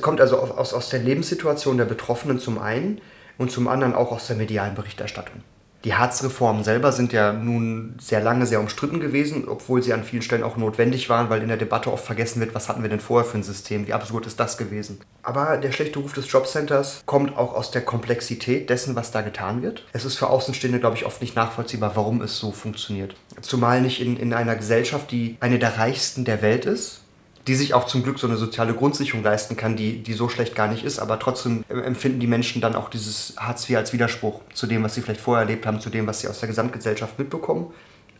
[0.00, 3.00] Kommt also aus, aus der Lebenssituation der Betroffenen zum einen
[3.38, 5.42] und zum anderen auch aus der medialen Berichterstattung.
[5.82, 10.22] Die Hartz-Reformen selber sind ja nun sehr lange sehr umstritten gewesen, obwohl sie an vielen
[10.22, 13.00] Stellen auch notwendig waren, weil in der Debatte oft vergessen wird, was hatten wir denn
[13.00, 15.00] vorher für ein System, wie absurd ist das gewesen.
[15.24, 19.62] Aber der schlechte Ruf des Jobcenters kommt auch aus der Komplexität dessen, was da getan
[19.62, 19.84] wird.
[19.92, 23.16] Es ist für Außenstehende, glaube ich, oft nicht nachvollziehbar, warum es so funktioniert.
[23.40, 27.02] Zumal nicht in, in einer Gesellschaft, die eine der reichsten der Welt ist,
[27.46, 30.54] die sich auch zum Glück so eine soziale Grundsicherung leisten kann, die, die so schlecht
[30.54, 34.40] gar nicht ist, aber trotzdem empfinden die Menschen dann auch dieses Hartz IV als Widerspruch
[34.52, 37.18] zu dem, was sie vielleicht vorher erlebt haben, zu dem, was sie aus der Gesamtgesellschaft
[37.18, 37.72] mitbekommen.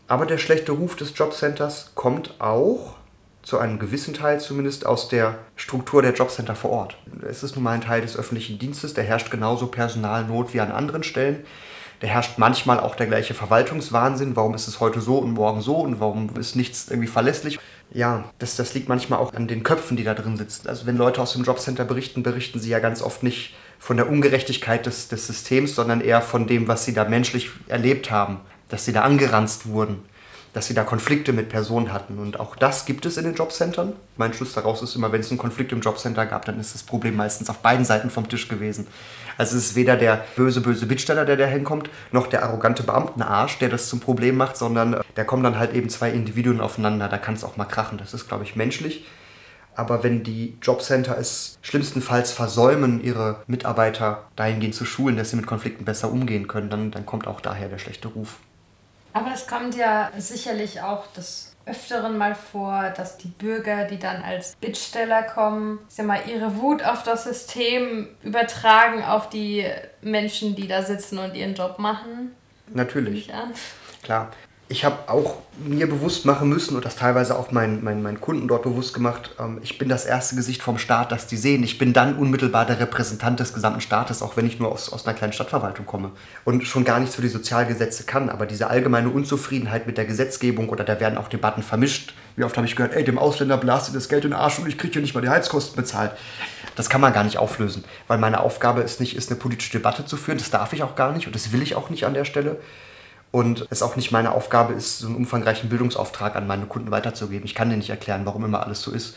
[0.07, 2.95] Aber der schlechte Ruf des Jobcenters kommt auch,
[3.43, 6.97] zu einem gewissen Teil zumindest, aus der Struktur der Jobcenter vor Ort.
[7.29, 10.71] Es ist nun mal ein Teil des öffentlichen Dienstes, der herrscht genauso Personalnot wie an
[10.71, 11.45] anderen Stellen.
[11.99, 14.35] Da herrscht manchmal auch der gleiche Verwaltungswahnsinn.
[14.35, 17.59] Warum ist es heute so und morgen so und warum ist nichts irgendwie verlässlich?
[17.91, 20.67] Ja, das, das liegt manchmal auch an den Köpfen, die da drin sitzen.
[20.67, 24.09] Also wenn Leute aus dem Jobcenter berichten, berichten sie ja ganz oft nicht von der
[24.09, 28.85] Ungerechtigkeit des, des Systems, sondern eher von dem, was sie da menschlich erlebt haben, dass
[28.85, 30.03] sie da angeranzt wurden
[30.57, 32.17] dass sie da Konflikte mit Personen hatten.
[32.17, 33.93] Und auch das gibt es in den Jobcentern.
[34.15, 36.81] Mein Schluss daraus ist immer, wenn es einen Konflikt im Jobcenter gab, dann ist das
[36.81, 38.87] Problem meistens auf beiden Seiten vom Tisch gewesen.
[39.37, 43.59] Also es ist weder der böse, böse Bittsteller, der da hinkommt, noch der arrogante Beamtenarsch,
[43.59, 47.07] der das zum Problem macht, sondern äh, da kommen dann halt eben zwei Individuen aufeinander.
[47.07, 47.97] Da kann es auch mal krachen.
[47.97, 49.05] Das ist, glaube ich, menschlich.
[49.75, 55.45] Aber wenn die Jobcenter es schlimmstenfalls versäumen, ihre Mitarbeiter dahingehend zu schulen, dass sie mit
[55.45, 58.39] Konflikten besser umgehen können, dann, dann kommt auch daher der schlechte Ruf.
[59.13, 64.21] Aber es kommt ja sicherlich auch des Öfteren mal vor, dass die Bürger, die dann
[64.21, 69.65] als Bittsteller kommen, ich mal, ihre Wut auf das System übertragen auf die
[70.01, 72.31] Menschen, die da sitzen und ihren Job machen.
[72.73, 73.31] Natürlich.
[74.03, 74.31] Klar
[74.69, 78.47] ich habe auch mir bewusst machen müssen und das teilweise auch meinen, meinen, meinen Kunden
[78.47, 81.63] dort bewusst gemacht, ähm, ich bin das erste Gesicht vom Staat, das die sehen.
[81.63, 85.05] Ich bin dann unmittelbar der Repräsentant des gesamten Staates, auch wenn ich nur aus, aus
[85.05, 86.11] einer kleinen Stadtverwaltung komme
[86.43, 88.29] und schon gar nichts für die Sozialgesetze kann.
[88.29, 92.13] Aber diese allgemeine Unzufriedenheit mit der Gesetzgebung oder da werden auch Debatten vermischt.
[92.35, 94.67] Wie oft habe ich gehört, ey, dem Ausländer blastet das Geld in den Arsch und
[94.67, 96.11] ich kriege hier nicht mal die Heizkosten bezahlt.
[96.75, 100.05] Das kann man gar nicht auflösen, weil meine Aufgabe ist nicht, ist eine politische Debatte
[100.05, 100.37] zu führen.
[100.37, 102.59] Das darf ich auch gar nicht und das will ich auch nicht an der Stelle.
[103.31, 107.45] Und es auch nicht meine Aufgabe ist, so einen umfangreichen Bildungsauftrag an meine Kunden weiterzugeben.
[107.45, 109.15] Ich kann dir nicht erklären, warum immer alles so ist.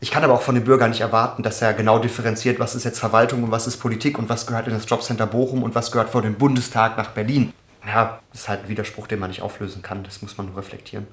[0.00, 2.84] Ich kann aber auch von dem Bürger nicht erwarten, dass er genau differenziert, was ist
[2.84, 5.90] jetzt Verwaltung und was ist Politik und was gehört in das Jobcenter Bochum und was
[5.90, 7.52] gehört vor dem Bundestag nach Berlin.
[7.86, 10.02] Ja, das ist halt ein Widerspruch, den man nicht auflösen kann.
[10.02, 11.06] Das muss man nur reflektieren.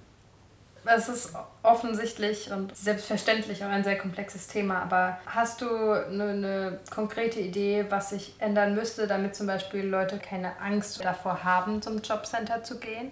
[0.86, 6.80] Es ist offensichtlich und selbstverständlich auch ein sehr komplexes Thema, aber hast du eine, eine,
[6.90, 12.02] konkrete Idee, was sich ändern müsste, damit zum Beispiel Leute keine Angst davor haben, zum
[12.02, 13.12] Jobcenter zu gehen?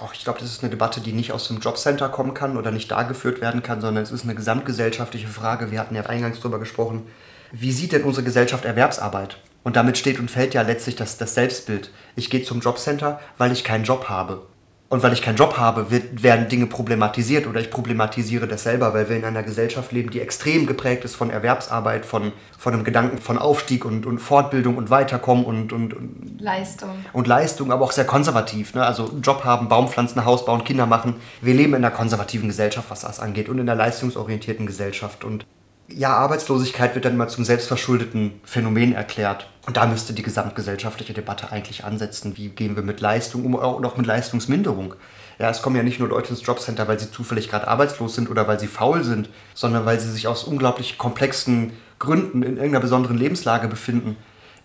[0.00, 2.70] Och, ich glaube, das ist eine Debatte, die nicht aus dem Jobcenter kommen kann oder
[2.70, 5.70] nicht da geführt werden kann, sondern es ist eine gesamtgesellschaftliche Frage.
[5.70, 7.06] Wir hatten ja eingangs darüber gesprochen.
[7.52, 9.38] Wie sieht denn unsere Gesellschaft Erwerbsarbeit?
[9.62, 11.90] Und damit steht und fällt ja letztlich das, das Selbstbild.
[12.14, 14.42] Ich gehe zum Jobcenter, weil ich keinen Job habe.
[14.88, 18.94] Und weil ich keinen Job habe, wird, werden Dinge problematisiert oder ich problematisiere das selber,
[18.94, 22.84] weil wir in einer Gesellschaft leben, die extrem geprägt ist von Erwerbsarbeit, von, von einem
[22.84, 26.90] Gedanken von Aufstieg und, und Fortbildung und Weiterkommen und, und, und Leistung.
[27.12, 28.74] Und Leistung, aber auch sehr konservativ.
[28.74, 28.84] Ne?
[28.84, 31.16] Also Job haben, Baum pflanzen, Haus bauen, Kinder machen.
[31.40, 35.24] Wir leben in einer konservativen Gesellschaft, was das angeht und in einer leistungsorientierten Gesellschaft.
[35.24, 35.46] Und
[35.88, 39.48] ja, Arbeitslosigkeit wird dann immer zum selbstverschuldeten Phänomen erklärt.
[39.66, 42.36] Und da müsste die gesamtgesellschaftliche Debatte eigentlich ansetzen.
[42.36, 44.94] Wie gehen wir mit Leistung um und auch mit Leistungsminderung?
[45.38, 48.30] Ja, es kommen ja nicht nur Leute ins Jobcenter, weil sie zufällig gerade arbeitslos sind
[48.30, 52.80] oder weil sie faul sind, sondern weil sie sich aus unglaublich komplexen Gründen in irgendeiner
[52.80, 54.16] besonderen Lebenslage befinden,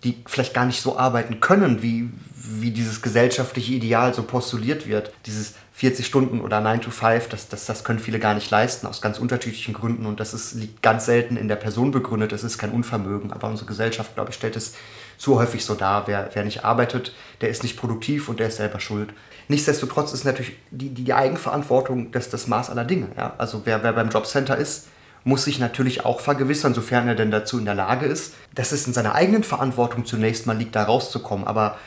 [0.03, 5.11] die vielleicht gar nicht so arbeiten können, wie, wie dieses gesellschaftliche Ideal so postuliert wird.
[5.25, 8.85] Dieses 40 Stunden oder 9 to 5, das, das, das können viele gar nicht leisten,
[8.85, 10.05] aus ganz unterschiedlichen Gründen.
[10.05, 13.33] Und das ist, liegt ganz selten in der Person begründet, es ist kein Unvermögen.
[13.33, 14.75] Aber unsere Gesellschaft, glaube ich, stellt es
[15.17, 16.05] zu häufig so dar.
[16.05, 19.09] Wer, wer nicht arbeitet, der ist nicht produktiv und der ist selber schuld.
[19.47, 23.07] Nichtsdestotrotz ist natürlich die, die Eigenverantwortung das, das Maß aller Dinge.
[23.17, 23.33] Ja?
[23.39, 24.87] Also wer, wer beim Jobcenter ist,
[25.23, 28.85] muss sich natürlich auch vergewissern, sofern er denn dazu in der Lage ist, dass es
[28.85, 31.47] in seiner eigenen Verantwortung zunächst mal liegt, da rauszukommen.
[31.47, 31.79] Aber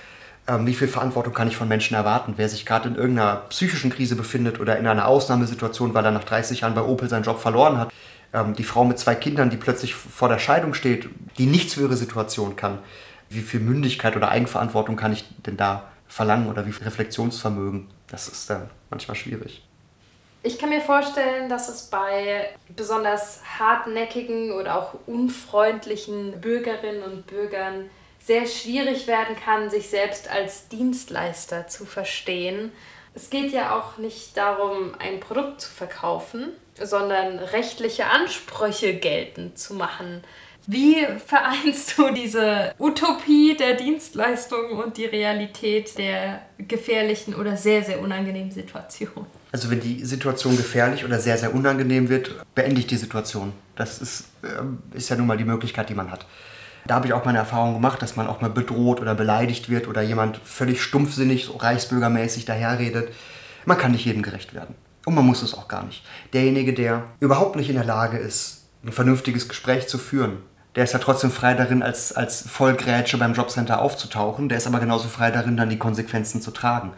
[0.46, 2.35] ähm, wie viel Verantwortung kann ich von Menschen erwarten?
[2.37, 6.24] Wer sich gerade in irgendeiner psychischen Krise befindet oder in einer Ausnahmesituation, weil er nach
[6.24, 7.92] 30 Jahren bei Opel seinen Job verloren hat,
[8.33, 11.83] ähm, die Frau mit zwei Kindern, die plötzlich vor der Scheidung steht, die nichts für
[11.83, 12.78] ihre Situation kann,
[13.30, 17.88] wie viel Mündigkeit oder Eigenverantwortung kann ich denn da verlangen oder wie viel Reflexionsvermögen?
[18.09, 19.62] Das ist dann manchmal schwierig.
[20.42, 27.88] Ich kann mir vorstellen, dass es bei besonders hartnäckigen oder auch unfreundlichen Bürgerinnen und Bürgern
[28.26, 32.72] sehr schwierig werden kann, sich selbst als Dienstleister zu verstehen.
[33.14, 36.48] Es geht ja auch nicht darum, ein Produkt zu verkaufen,
[36.82, 40.22] sondern rechtliche Ansprüche geltend zu machen.
[40.66, 48.00] Wie vereinst du diese Utopie der Dienstleistung und die Realität der gefährlichen oder sehr, sehr
[48.00, 49.26] unangenehmen Situation?
[49.52, 53.52] Also wenn die Situation gefährlich oder sehr, sehr unangenehm wird, beende ich die Situation.
[53.76, 56.26] Das ist, äh, ist ja nun mal die Möglichkeit, die man hat.
[56.86, 59.88] Da habe ich auch meine Erfahrung gemacht, dass man auch mal bedroht oder beleidigt wird
[59.88, 63.08] oder jemand völlig stumpfsinnig, so reichsbürgermäßig daherredet.
[63.64, 64.74] Man kann nicht jedem gerecht werden.
[65.06, 66.04] Und man muss es auch gar nicht.
[66.32, 70.38] Derjenige, der überhaupt nicht in der Lage ist, ein vernünftiges Gespräch zu führen,
[70.76, 74.48] der ist ja trotzdem frei darin, als, als Vollgrätsche beim Jobcenter aufzutauchen.
[74.48, 76.92] Der ist aber genauso frei darin, dann die Konsequenzen zu tragen.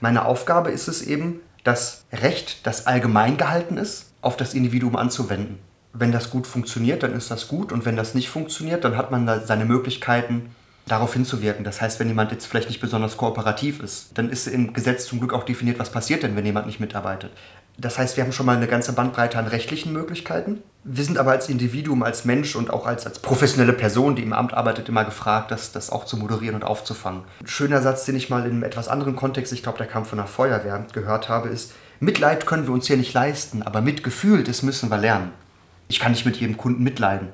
[0.00, 5.58] Meine Aufgabe ist es eben, das Recht, das allgemein gehalten ist, auf das Individuum anzuwenden
[5.92, 7.72] wenn das gut funktioniert, dann ist das gut.
[7.72, 10.50] Und wenn das nicht funktioniert, dann hat man da seine Möglichkeiten,
[10.88, 11.64] darauf hinzuwirken.
[11.64, 15.18] Das heißt, wenn jemand jetzt vielleicht nicht besonders kooperativ ist, dann ist im Gesetz zum
[15.20, 17.30] Glück auch definiert, was passiert denn, wenn jemand nicht mitarbeitet.
[17.76, 20.62] Das heißt, wir haben schon mal eine ganze Bandbreite an rechtlichen Möglichkeiten.
[20.82, 24.32] Wir sind aber als Individuum, als Mensch und auch als, als professionelle Person, die im
[24.32, 27.22] Amt arbeitet, immer gefragt, das, das auch zu moderieren und aufzufangen.
[27.40, 30.04] Ein schöner Satz, den ich mal in einem etwas anderen Kontext, ich glaube, der kam
[30.04, 34.48] von der Feuerwehr, gehört habe, ist, Mitleid können wir uns hier nicht leisten, aber mitgefühlt,
[34.48, 35.32] das müssen wir lernen
[35.88, 37.28] ich kann nicht mit jedem Kunden mitleiden.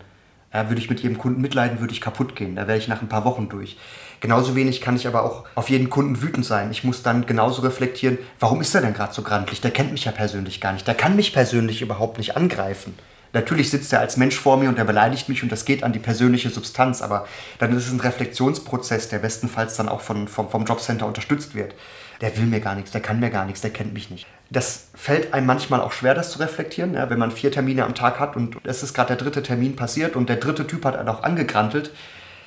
[0.53, 2.55] Ja, würde ich mit jedem Kunden mitleiden, würde ich kaputt gehen.
[2.55, 3.77] Da wäre ich nach ein paar Wochen durch.
[4.21, 6.71] Genauso wenig kann ich aber auch auf jeden Kunden wütend sein.
[6.71, 9.61] Ich muss dann genauso reflektieren, warum ist er denn gerade so grantlich?
[9.61, 10.87] Der kennt mich ja persönlich gar nicht.
[10.87, 12.95] Der kann mich persönlich überhaupt nicht angreifen.
[13.35, 15.93] Natürlich sitzt er als Mensch vor mir und er beleidigt mich und das geht an
[15.93, 17.27] die persönliche Substanz, aber
[17.59, 21.75] dann ist es ein Reflexionsprozess, der bestenfalls dann auch von, vom, vom Jobcenter unterstützt wird.
[22.21, 24.29] Der will mir gar nichts, der kann mir gar nichts, der kennt mich nicht.
[24.55, 27.97] Das fällt einem manchmal auch schwer, das zu reflektieren, ja, wenn man vier Termine am
[27.97, 30.97] Tag hat und es ist gerade der dritte Termin passiert und der dritte Typ hat
[30.97, 31.91] einen auch angegrantelt,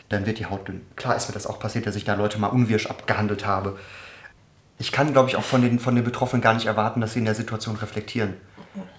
[0.08, 0.82] dann wird die Haut dünn.
[0.96, 3.78] Klar ist mir das auch passiert, dass ich da Leute mal unwirsch abgehandelt habe.
[4.80, 7.20] Ich kann, glaube ich, auch von den, von den Betroffenen gar nicht erwarten, dass sie
[7.20, 8.36] in der Situation reflektieren.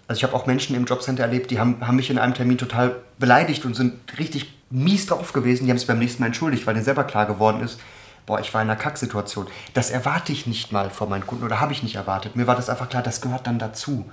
[0.06, 2.58] Also ich habe auch Menschen im Jobcenter erlebt, die haben, haben mich in einem Termin
[2.58, 5.64] total beleidigt und sind richtig mies drauf gewesen.
[5.64, 7.80] Die haben sich beim nächsten Mal entschuldigt, weil denen selber klar geworden ist,
[8.28, 9.46] boah, ich war in einer Kacksituation.
[9.74, 12.36] Das erwarte ich nicht mal von meinen Kunden oder habe ich nicht erwartet.
[12.36, 14.04] Mir war das einfach klar, das gehört dann dazu.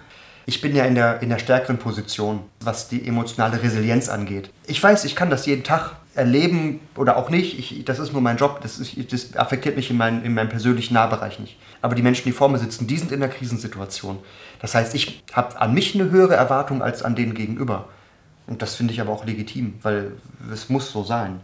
[0.48, 4.52] Ich bin ja in der, in der stärkeren Position, was die emotionale Resilienz angeht.
[4.68, 7.60] Ich weiß, ich kann das jeden Tag erleben oder auch nicht.
[7.60, 8.62] Ich, das ist nur mein Job.
[8.62, 11.58] Das, ist, das affektiert mich in, mein, in meinem persönlichen Nahbereich nicht.
[11.82, 14.20] Aber die Menschen, die vor mir sitzen, die sind in der Krisensituation.
[14.62, 17.90] Das heißt, ich habe an mich eine höhere Erwartung als an den gegenüber.
[18.48, 20.14] Und das finde ich aber auch legitim, weil
[20.54, 21.42] es muss so sein.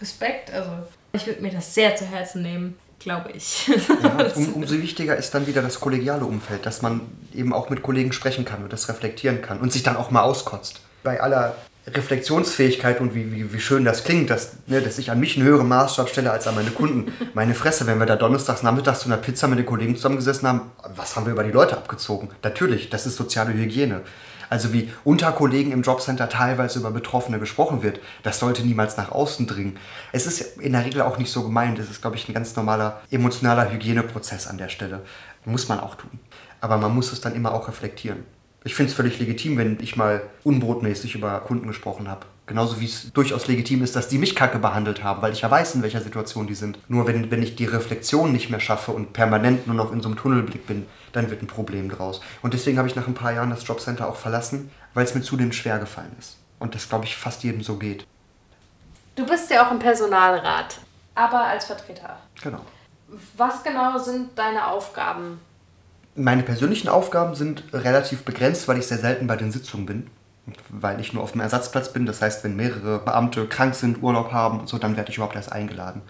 [0.00, 0.70] Respekt, also
[1.12, 3.68] ich würde mir das sehr zu Herzen nehmen glaube ich.
[3.68, 7.02] Ja, um, umso wichtiger ist dann wieder das kollegiale Umfeld, dass man
[7.34, 10.22] eben auch mit Kollegen sprechen kann und das reflektieren kann und sich dann auch mal
[10.22, 10.80] auskotzt.
[11.02, 11.54] Bei aller
[11.86, 15.46] Reflexionsfähigkeit und wie, wie, wie schön das klingt, dass, ne, dass ich an mich einen
[15.46, 17.12] höheren Maßstab stelle als an meine Kunden.
[17.34, 20.60] Meine Fresse, wenn wir da donnerstags nachmittags zu einer Pizza mit den Kollegen zusammengesessen haben,
[20.94, 22.28] was haben wir über die Leute abgezogen?
[22.42, 24.02] Natürlich, das ist soziale Hygiene.
[24.50, 29.12] Also wie unter Kollegen im Jobcenter teilweise über Betroffene gesprochen wird, das sollte niemals nach
[29.12, 29.76] außen dringen.
[30.12, 31.78] Es ist in der Regel auch nicht so gemeint.
[31.78, 35.02] Es ist, glaube ich, ein ganz normaler emotionaler Hygieneprozess an der Stelle.
[35.44, 36.18] Muss man auch tun.
[36.60, 38.24] Aber man muss es dann immer auch reflektieren.
[38.64, 42.26] Ich finde es völlig legitim, wenn ich mal unbrotmäßig über Kunden gesprochen habe.
[42.46, 45.50] Genauso wie es durchaus legitim ist, dass die mich kacke behandelt haben, weil ich ja
[45.50, 46.78] weiß, in welcher Situation die sind.
[46.88, 50.08] Nur wenn, wenn ich die Reflexion nicht mehr schaffe und permanent nur noch in so
[50.08, 52.20] einem Tunnelblick bin, dann wird ein Problem draus.
[52.42, 55.22] Und deswegen habe ich nach ein paar Jahren das Jobcenter auch verlassen, weil es mir
[55.22, 56.36] zudem schwer gefallen ist.
[56.58, 58.06] Und das, glaube ich, fast jedem so geht.
[59.14, 60.78] Du bist ja auch im Personalrat,
[61.14, 62.16] aber als Vertreter.
[62.42, 62.60] Genau.
[63.36, 65.40] Was genau sind deine Aufgaben?
[66.14, 70.10] Meine persönlichen Aufgaben sind relativ begrenzt, weil ich sehr selten bei den Sitzungen bin
[70.68, 72.06] weil ich nur auf dem Ersatzplatz bin.
[72.06, 75.36] Das heißt, wenn mehrere Beamte krank sind, Urlaub haben und so, dann werde ich überhaupt
[75.36, 76.02] erst eingeladen.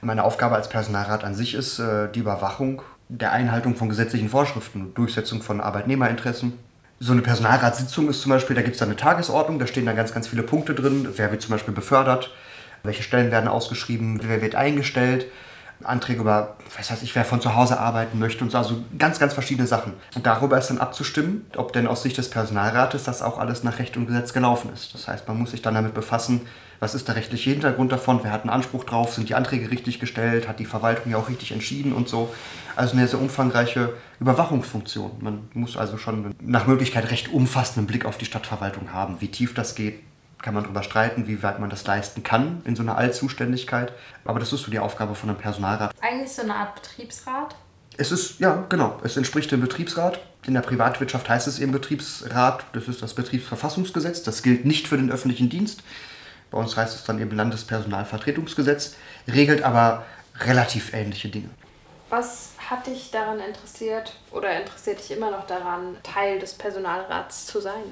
[0.00, 4.92] Meine Aufgabe als Personalrat an sich ist äh, die Überwachung der Einhaltung von gesetzlichen Vorschriften,
[4.94, 6.52] Durchsetzung von Arbeitnehmerinteressen.
[7.00, 9.96] So eine Personalratssitzung ist zum Beispiel, da gibt es dann eine Tagesordnung, da stehen dann
[9.96, 11.08] ganz, ganz viele Punkte drin.
[11.16, 12.30] Wer wird zum Beispiel befördert,
[12.82, 15.26] welche Stellen werden ausgeschrieben, wer wird eingestellt,
[15.88, 19.18] Anträge über, was weiß ich, wer von zu Hause arbeiten möchte und so, also ganz,
[19.18, 19.94] ganz verschiedene Sachen.
[20.14, 23.78] Und darüber ist dann abzustimmen, ob denn aus Sicht des Personalrates das auch alles nach
[23.78, 24.94] Recht und Gesetz gelaufen ist.
[24.94, 26.42] Das heißt, man muss sich dann damit befassen,
[26.80, 29.98] was ist der rechtliche Hintergrund davon, wer hat einen Anspruch drauf, sind die Anträge richtig
[29.98, 32.32] gestellt, hat die Verwaltung ja auch richtig entschieden und so.
[32.76, 35.10] Also eine sehr umfangreiche Überwachungsfunktion.
[35.20, 39.16] Man muss also schon nach Möglichkeit recht umfassenden Blick auf die Stadtverwaltung haben.
[39.20, 40.00] Wie tief das geht,
[40.42, 43.92] kann man darüber streiten, wie weit man das leisten kann in so einer Allzuständigkeit.
[44.24, 45.92] Aber das ist so die Aufgabe von einem Personalrat.
[46.00, 47.56] Eigentlich so eine Art Betriebsrat?
[47.96, 48.98] Es ist, ja, genau.
[49.02, 50.20] Es entspricht dem Betriebsrat.
[50.46, 52.64] In der Privatwirtschaft heißt es eben Betriebsrat.
[52.72, 54.22] Das ist das Betriebsverfassungsgesetz.
[54.22, 55.82] Das gilt nicht für den öffentlichen Dienst.
[56.50, 58.94] Bei uns heißt es dann eben Landespersonalvertretungsgesetz.
[59.26, 60.04] Regelt aber
[60.40, 61.50] relativ ähnliche Dinge.
[62.10, 67.60] Was hat dich daran interessiert oder interessiert dich immer noch daran, Teil des Personalrats zu
[67.60, 67.82] sein?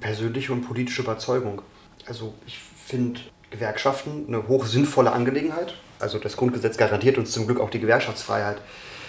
[0.00, 1.62] Persönliche und politische Überzeugung.
[2.06, 5.74] Also ich finde Gewerkschaften eine hoch sinnvolle Angelegenheit.
[5.98, 8.58] Also das Grundgesetz garantiert uns zum Glück auch die Gewerkschaftsfreiheit.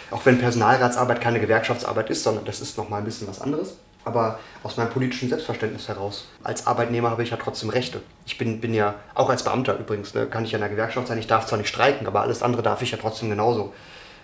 [0.09, 3.77] Auch wenn Personalratsarbeit keine Gewerkschaftsarbeit ist, sondern das ist nochmal ein bisschen was anderes.
[4.05, 8.01] Aber aus meinem politischen Selbstverständnis heraus, als Arbeitnehmer habe ich ja trotzdem Rechte.
[8.25, 11.07] Ich bin, bin ja, auch als Beamter übrigens, ne, kann ich ja in der Gewerkschaft
[11.07, 13.73] sein, ich darf zwar nicht streiken, aber alles andere darf ich ja trotzdem genauso.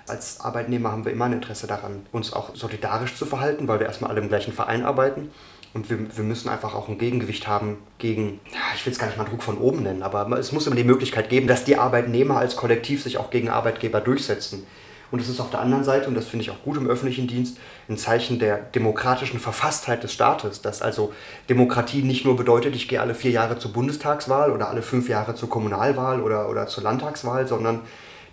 [0.07, 3.87] Als Arbeitnehmer haben wir immer ein Interesse daran, uns auch solidarisch zu verhalten, weil wir
[3.87, 5.31] erstmal alle im gleichen Verein arbeiten.
[5.73, 8.39] Und wir, wir müssen einfach auch ein Gegengewicht haben gegen,
[8.75, 10.83] ich will es gar nicht mal Druck von oben nennen, aber es muss immer die
[10.83, 14.67] Möglichkeit geben, dass die Arbeitnehmer als Kollektiv sich auch gegen Arbeitgeber durchsetzen.
[15.13, 17.27] Und es ist auf der anderen Seite, und das finde ich auch gut im öffentlichen
[17.27, 20.63] Dienst, ein Zeichen der demokratischen Verfasstheit des Staates.
[20.63, 21.13] Dass also
[21.49, 25.35] Demokratie nicht nur bedeutet, ich gehe alle vier Jahre zur Bundestagswahl oder alle fünf Jahre
[25.35, 27.81] zur Kommunalwahl oder, oder zur Landtagswahl, sondern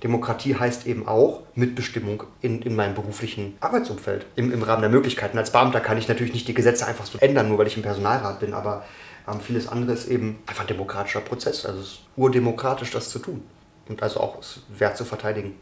[0.02, 5.36] Demokratie heißt eben auch Mitbestimmung in, in meinem beruflichen Arbeitsumfeld, im, im Rahmen der Möglichkeiten.
[5.36, 7.82] Als Beamter kann ich natürlich nicht die Gesetze einfach so ändern, nur weil ich im
[7.82, 8.84] Personalrat bin, aber
[9.28, 11.66] ähm, vieles andere ist eben einfach ein demokratischer Prozess.
[11.66, 13.42] Also es ist urdemokratisch, das zu tun
[13.88, 15.54] und also auch es wert zu verteidigen.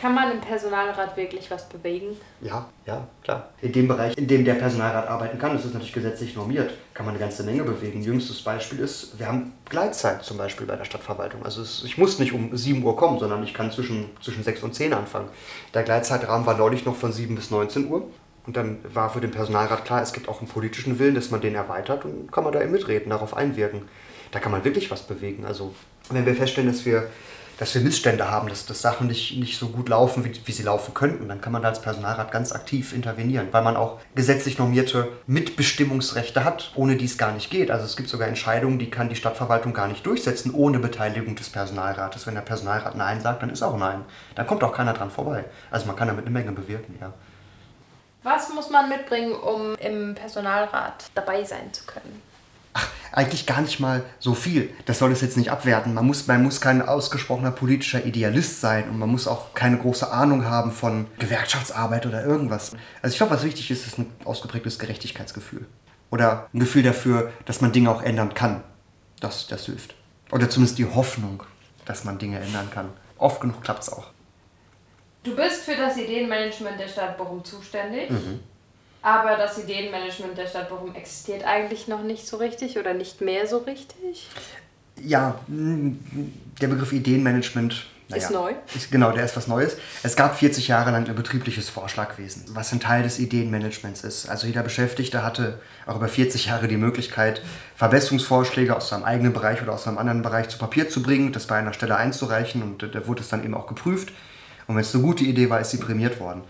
[0.00, 2.16] Kann man im Personalrat wirklich was bewegen?
[2.40, 3.50] Ja, ja, klar.
[3.60, 7.04] In dem Bereich, in dem der Personalrat arbeiten kann, das ist natürlich gesetzlich normiert, kann
[7.04, 8.00] man eine ganze Menge bewegen.
[8.00, 11.44] Jüngstes Beispiel ist, wir haben Gleitzeit zum Beispiel bei der Stadtverwaltung.
[11.44, 14.62] Also es, ich muss nicht um 7 Uhr kommen, sondern ich kann zwischen, zwischen 6
[14.62, 15.28] und 10 anfangen.
[15.74, 18.04] Der Gleitzeitrahmen war neulich noch von 7 bis 19 Uhr.
[18.46, 21.42] Und dann war für den Personalrat klar, es gibt auch einen politischen Willen, dass man
[21.42, 23.82] den erweitert und kann man da eben mitreden, darauf einwirken.
[24.30, 25.44] Da kann man wirklich was bewegen.
[25.44, 25.74] Also
[26.08, 27.08] wenn wir feststellen, dass wir
[27.60, 30.62] dass wir Missstände haben, dass, dass Sachen nicht, nicht so gut laufen, wie, wie sie
[30.62, 34.58] laufen könnten, dann kann man da als Personalrat ganz aktiv intervenieren, weil man auch gesetzlich
[34.58, 37.70] normierte Mitbestimmungsrechte hat, ohne die es gar nicht geht.
[37.70, 41.50] Also es gibt sogar Entscheidungen, die kann die Stadtverwaltung gar nicht durchsetzen, ohne Beteiligung des
[41.50, 42.26] Personalrates.
[42.26, 44.06] Wenn der Personalrat Nein sagt, dann ist auch Nein.
[44.36, 45.44] Dann kommt auch keiner dran vorbei.
[45.70, 47.12] Also man kann damit eine Menge bewirken, ja.
[48.22, 52.22] Was muss man mitbringen, um im Personalrat dabei sein zu können?
[52.72, 54.70] Ach, eigentlich gar nicht mal so viel.
[54.86, 55.94] Das soll es jetzt nicht abwerten.
[55.94, 60.10] Man muss, man muss kein ausgesprochener politischer Idealist sein und man muss auch keine große
[60.10, 62.72] Ahnung haben von Gewerkschaftsarbeit oder irgendwas.
[63.02, 65.66] Also ich glaube, was wichtig ist, ist ein ausgeprägtes Gerechtigkeitsgefühl.
[66.10, 68.62] Oder ein Gefühl dafür, dass man Dinge auch ändern kann.
[69.20, 69.94] Das, das hilft.
[70.32, 71.42] Oder zumindest die Hoffnung,
[71.84, 72.90] dass man Dinge ändern kann.
[73.18, 74.10] Oft genug klappt es auch.
[75.22, 78.10] Du bist für das Ideenmanagement der Stadt Bochum zuständig.
[78.10, 78.40] Mhm.
[79.02, 83.46] Aber das Ideenmanagement der Stadt Bochum existiert eigentlich noch nicht so richtig oder nicht mehr
[83.46, 84.28] so richtig?
[85.02, 88.52] Ja, der Begriff Ideenmanagement naja, ist neu.
[88.74, 89.76] Ist, genau, der ist was Neues.
[90.02, 94.28] Es gab 40 Jahre lang ein betriebliches Vorschlagwesen, was ein Teil des Ideenmanagements ist.
[94.28, 97.40] Also jeder Beschäftigte hatte auch über 40 Jahre die Möglichkeit,
[97.76, 101.46] Verbesserungsvorschläge aus seinem eigenen Bereich oder aus einem anderen Bereich zu Papier zu bringen, das
[101.46, 104.12] bei einer Stelle einzureichen und da wurde es dann eben auch geprüft.
[104.66, 106.42] Und wenn es eine gute Idee war, ist sie prämiert worden.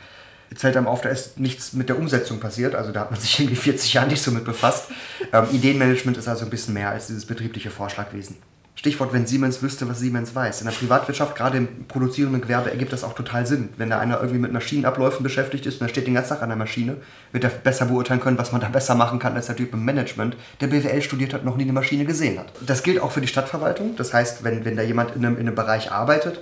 [0.50, 3.20] Jetzt fällt einem auf, da ist nichts mit der Umsetzung passiert, also da hat man
[3.20, 4.86] sich irgendwie 40 Jahre nicht so mit befasst.
[5.32, 8.36] Ähm, Ideenmanagement ist also ein bisschen mehr als dieses betriebliche Vorschlagwesen.
[8.80, 10.62] Stichwort, wenn Siemens wüsste, was Siemens weiß.
[10.62, 13.68] In der Privatwirtschaft, gerade im produzierenden Gewerbe, ergibt das auch total Sinn.
[13.76, 16.48] Wenn da einer irgendwie mit Maschinenabläufen beschäftigt ist und er steht den ganzen Tag an
[16.48, 16.96] der Maschine,
[17.30, 19.84] wird er besser beurteilen können, was man da besser machen kann, als der Typ im
[19.84, 22.52] Management, der BWL studiert hat, noch nie eine Maschine gesehen hat.
[22.64, 23.96] Das gilt auch für die Stadtverwaltung.
[23.96, 26.40] Das heißt, wenn, wenn da jemand in einem, in einem Bereich arbeitet,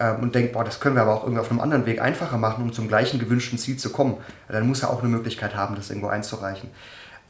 [0.00, 2.38] ähm, und denkt, boah, das können wir aber auch irgendwie auf einem anderen Weg einfacher
[2.38, 4.16] machen, um zum gleichen gewünschten Ziel zu kommen,
[4.48, 6.70] dann muss er auch eine Möglichkeit haben, das irgendwo einzureichen.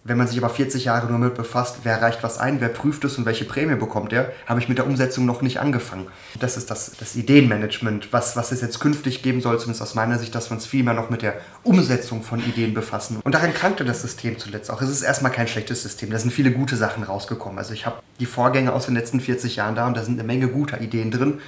[0.07, 3.05] Wenn man sich aber 40 Jahre nur mit befasst, wer reicht was ein, wer prüft
[3.05, 6.09] es und welche Prämie bekommt er, habe ich mit der Umsetzung noch nicht angefangen.
[6.39, 10.19] Das ist das, das Ideenmanagement, was, was es jetzt künftig geben soll, zumindest aus meiner
[10.19, 13.19] Sicht, dass wir uns viel mehr noch mit der Umsetzung von Ideen befassen.
[13.25, 14.83] Und daran krankte das System zuletzt auch.
[14.83, 17.57] Es ist erstmal kein schlechtes System, da sind viele gute Sachen rausgekommen.
[17.57, 20.27] Also ich habe die Vorgänge aus den letzten 40 Jahren da und da sind eine
[20.27, 21.41] Menge guter Ideen drin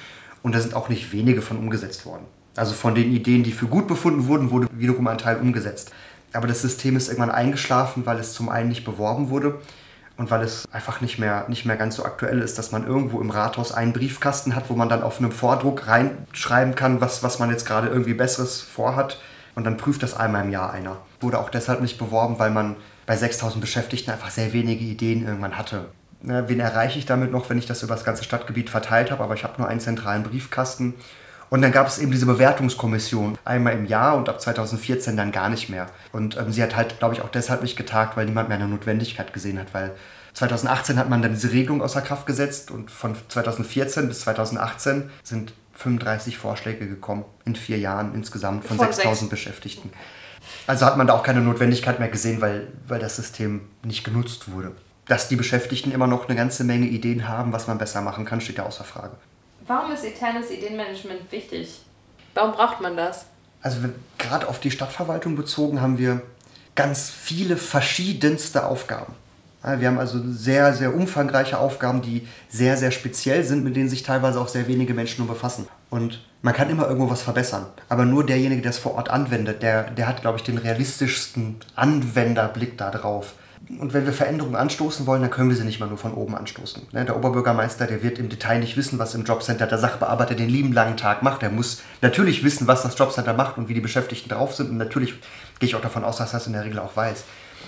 [0.47, 2.25] und da sind auch nicht wenige von umgesetzt worden.
[2.55, 5.91] Also von den Ideen, die für gut befunden wurden, wurde wiederum ein Teil umgesetzt.
[6.33, 9.59] Aber das System ist irgendwann eingeschlafen, weil es zum einen nicht beworben wurde
[10.17, 13.21] und weil es einfach nicht mehr, nicht mehr ganz so aktuell ist, dass man irgendwo
[13.21, 17.41] im Rathaus einen Briefkasten hat, wo man dann auf einem Vordruck reinschreiben kann, was, was
[17.41, 19.19] man jetzt gerade irgendwie Besseres vorhat.
[19.57, 20.99] Und dann prüft das einmal im Jahr einer.
[21.19, 25.59] Wurde auch deshalb nicht beworben, weil man bei 6000 Beschäftigten einfach sehr wenige Ideen irgendwann
[25.59, 25.87] hatte.
[26.23, 29.23] Na, wen erreiche ich damit noch, wenn ich das über das ganze Stadtgebiet verteilt habe,
[29.23, 30.95] aber ich habe nur einen zentralen Briefkasten.
[31.49, 35.49] Und dann gab es eben diese Bewertungskommission einmal im Jahr und ab 2014 dann gar
[35.49, 35.87] nicht mehr.
[36.13, 38.67] Und ähm, sie hat halt, glaube ich, auch deshalb nicht getagt, weil niemand mehr eine
[38.67, 39.93] Notwendigkeit gesehen hat, weil
[40.35, 45.55] 2018 hat man dann diese Regelung außer Kraft gesetzt und von 2014 bis 2018 sind
[45.75, 49.91] 35 Vorschläge gekommen in vier Jahren insgesamt von, von 6000 Beschäftigten.
[50.67, 54.51] Also hat man da auch keine Notwendigkeit mehr gesehen, weil, weil das System nicht genutzt
[54.51, 54.73] wurde
[55.09, 58.41] dass die Beschäftigten immer noch eine ganze Menge Ideen haben, was man besser machen kann,
[58.41, 59.17] steht ja außer Frage.
[59.67, 61.81] Warum ist internes Ideenmanagement wichtig?
[62.35, 63.27] Warum braucht man das?
[63.63, 63.79] Also
[64.19, 66.23] gerade auf die Stadtverwaltung bezogen haben wir
[66.75, 69.15] ganz viele verschiedenste Aufgaben.
[69.79, 74.05] Wir haben also sehr, sehr umfangreiche Aufgaben, die sehr, sehr speziell sind, mit denen sich
[74.05, 75.67] teilweise auch sehr wenige Menschen nur befassen.
[75.91, 77.67] Und man kann immer irgendwo was verbessern.
[77.89, 81.57] Aber nur derjenige, der es vor Ort anwendet, der, der hat, glaube ich, den realistischsten
[81.75, 83.35] Anwenderblick darauf.
[83.69, 86.37] Und wenn wir Veränderungen anstoßen wollen, dann können wir sie nicht mal nur von oben
[86.37, 86.83] anstoßen.
[86.93, 90.49] Ne, der Oberbürgermeister, der wird im Detail nicht wissen, was im Jobcenter der Sachbearbeiter den
[90.49, 91.43] lieben langen Tag macht.
[91.43, 94.71] Er muss natürlich wissen, was das Jobcenter macht und wie die Beschäftigten drauf sind.
[94.71, 95.15] Und natürlich
[95.59, 97.25] gehe ich auch davon aus, dass er das in der Regel auch weiß.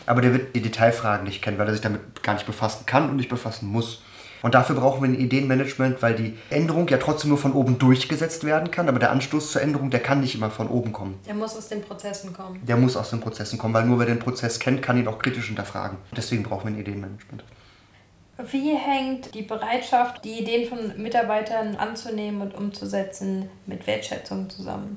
[0.07, 3.11] Aber der wird die Detailfragen nicht kennen, weil er sich damit gar nicht befassen kann
[3.11, 4.03] und nicht befassen muss.
[4.43, 8.45] Und dafür brauchen wir ein Ideenmanagement, weil die Änderung ja trotzdem nur von oben durchgesetzt
[8.45, 11.19] werden kann, aber der Anstoß zur Änderung, der kann nicht immer von oben kommen.
[11.27, 12.61] Der muss aus den Prozessen kommen.
[12.65, 15.19] Der muss aus den Prozessen kommen, weil nur wer den Prozess kennt, kann ihn auch
[15.19, 15.99] kritisch hinterfragen.
[16.17, 17.45] Deswegen brauchen wir ein Ideenmanagement.
[18.51, 24.97] Wie hängt die Bereitschaft, die Ideen von Mitarbeitern anzunehmen und umzusetzen, mit Wertschätzung zusammen?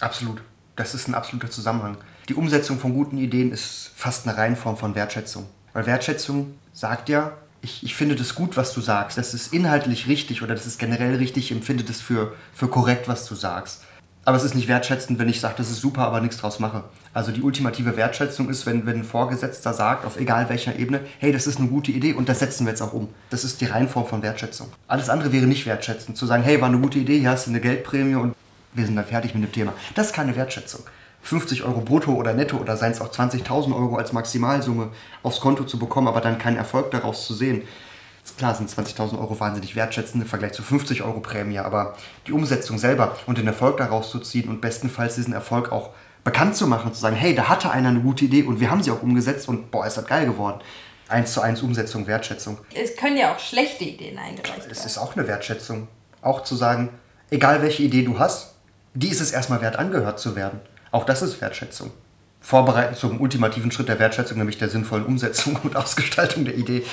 [0.00, 0.42] Absolut.
[0.76, 1.96] Das ist ein absoluter Zusammenhang.
[2.28, 5.46] Die Umsetzung von guten Ideen ist fast eine Reihenform von Wertschätzung.
[5.72, 7.32] Weil Wertschätzung sagt ja,
[7.64, 9.18] ich, ich finde das gut, was du sagst.
[9.18, 11.46] Das ist inhaltlich richtig oder das ist generell richtig.
[11.46, 13.82] Ich empfinde das für, für korrekt, was du sagst.
[14.26, 16.84] Aber es ist nicht wertschätzend, wenn ich sage, das ist super, aber nichts draus mache.
[17.12, 21.30] Also die ultimative Wertschätzung ist, wenn, wenn ein Vorgesetzter sagt, auf egal welcher Ebene, hey,
[21.30, 23.08] das ist eine gute Idee und das setzen wir jetzt auch um.
[23.28, 24.68] Das ist die Reihenform von Wertschätzung.
[24.88, 26.16] Alles andere wäre nicht wertschätzend.
[26.16, 28.34] Zu sagen, hey, war eine gute Idee, hier hast du eine Geldprämie und
[28.72, 29.74] wir sind dann fertig mit dem Thema.
[29.94, 30.80] Das ist keine Wertschätzung.
[31.24, 34.90] 50 Euro brutto oder netto oder seien es auch 20.000 Euro als Maximalsumme
[35.22, 37.62] aufs Konto zu bekommen, aber dann keinen Erfolg daraus zu sehen.
[38.38, 41.94] Klar sind 20.000 Euro wahnsinnig wertschätzend im Vergleich zu 50 Euro Prämie, aber
[42.26, 45.90] die Umsetzung selber und den Erfolg daraus zu ziehen und bestenfalls diesen Erfolg auch
[46.24, 48.82] bekannt zu machen, zu sagen, hey, da hatte einer eine gute Idee und wir haben
[48.82, 50.60] sie auch umgesetzt und boah, ist das geil geworden.
[51.08, 52.58] Eins zu eins Umsetzung, Wertschätzung.
[52.74, 54.70] Es können ja auch schlechte Ideen eingereicht werden.
[54.70, 55.88] Es ist auch eine Wertschätzung.
[56.22, 56.90] Auch zu sagen,
[57.30, 58.54] egal welche Idee du hast,
[58.94, 60.60] die ist es erstmal wert, angehört zu werden.
[60.94, 61.90] Auch das ist Wertschätzung.
[62.40, 66.84] Vorbereiten zum ultimativen Schritt der Wertschätzung, nämlich der sinnvollen Umsetzung und Ausgestaltung der Idee.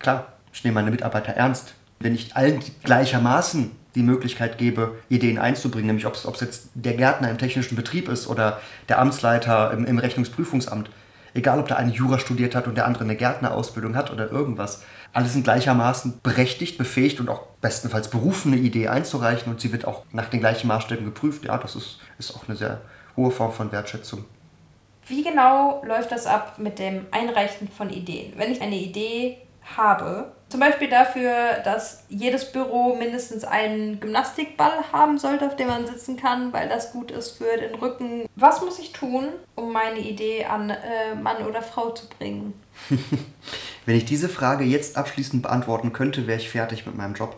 [0.00, 1.74] Klar, ich nehme meine Mitarbeiter ernst.
[2.00, 7.30] Wenn ich allen gleichermaßen die Möglichkeit gebe, Ideen einzubringen, nämlich ob es jetzt der Gärtner
[7.30, 10.90] im technischen Betrieb ist oder der Amtsleiter im, im Rechnungsprüfungsamt,
[11.32, 14.82] egal ob der eine Jura studiert hat und der andere eine Gärtnerausbildung hat oder irgendwas,
[15.12, 19.84] alle sind gleichermaßen berechtigt, befähigt und auch bestenfalls berufen, eine Idee einzureichen und sie wird
[19.84, 21.44] auch nach den gleichen Maßstäben geprüft.
[21.44, 22.80] Ja, das ist, ist auch eine sehr
[23.20, 24.24] hohe Form von Wertschätzung.
[25.06, 28.32] Wie genau läuft das ab mit dem Einreichen von Ideen?
[28.36, 29.38] Wenn ich eine Idee
[29.76, 35.86] habe, zum Beispiel dafür, dass jedes Büro mindestens einen Gymnastikball haben sollte, auf dem man
[35.86, 38.28] sitzen kann, weil das gut ist für den Rücken.
[38.36, 42.54] Was muss ich tun, um meine Idee an äh, Mann oder Frau zu bringen?
[43.86, 47.36] Wenn ich diese Frage jetzt abschließend beantworten könnte, wäre ich fertig mit meinem Job.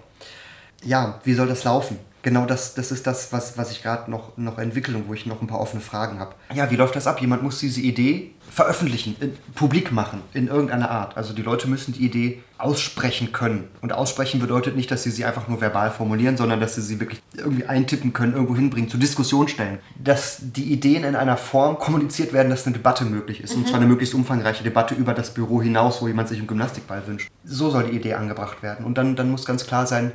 [0.83, 1.99] Ja, wie soll das laufen?
[2.23, 5.27] Genau das, das ist das, was, was ich gerade noch, noch entwickle und wo ich
[5.27, 6.35] noch ein paar offene Fragen habe.
[6.55, 7.21] Ja, wie läuft das ab?
[7.21, 11.17] Jemand muss diese Idee veröffentlichen, in, publik machen, in irgendeiner Art.
[11.17, 13.69] Also die Leute müssen die Idee aussprechen können.
[13.81, 17.01] Und aussprechen bedeutet nicht, dass sie sie einfach nur verbal formulieren, sondern dass sie sie
[17.01, 19.79] wirklich irgendwie eintippen können, irgendwo hinbringen, zur Diskussion stellen.
[19.99, 23.55] Dass die Ideen in einer Form kommuniziert werden, dass eine Debatte möglich ist.
[23.55, 23.63] Mhm.
[23.63, 27.03] Und zwar eine möglichst umfangreiche Debatte über das Büro hinaus, wo jemand sich einen Gymnastikball
[27.07, 27.31] wünscht.
[27.45, 28.85] So soll die Idee angebracht werden.
[28.85, 30.13] Und dann, dann muss ganz klar sein,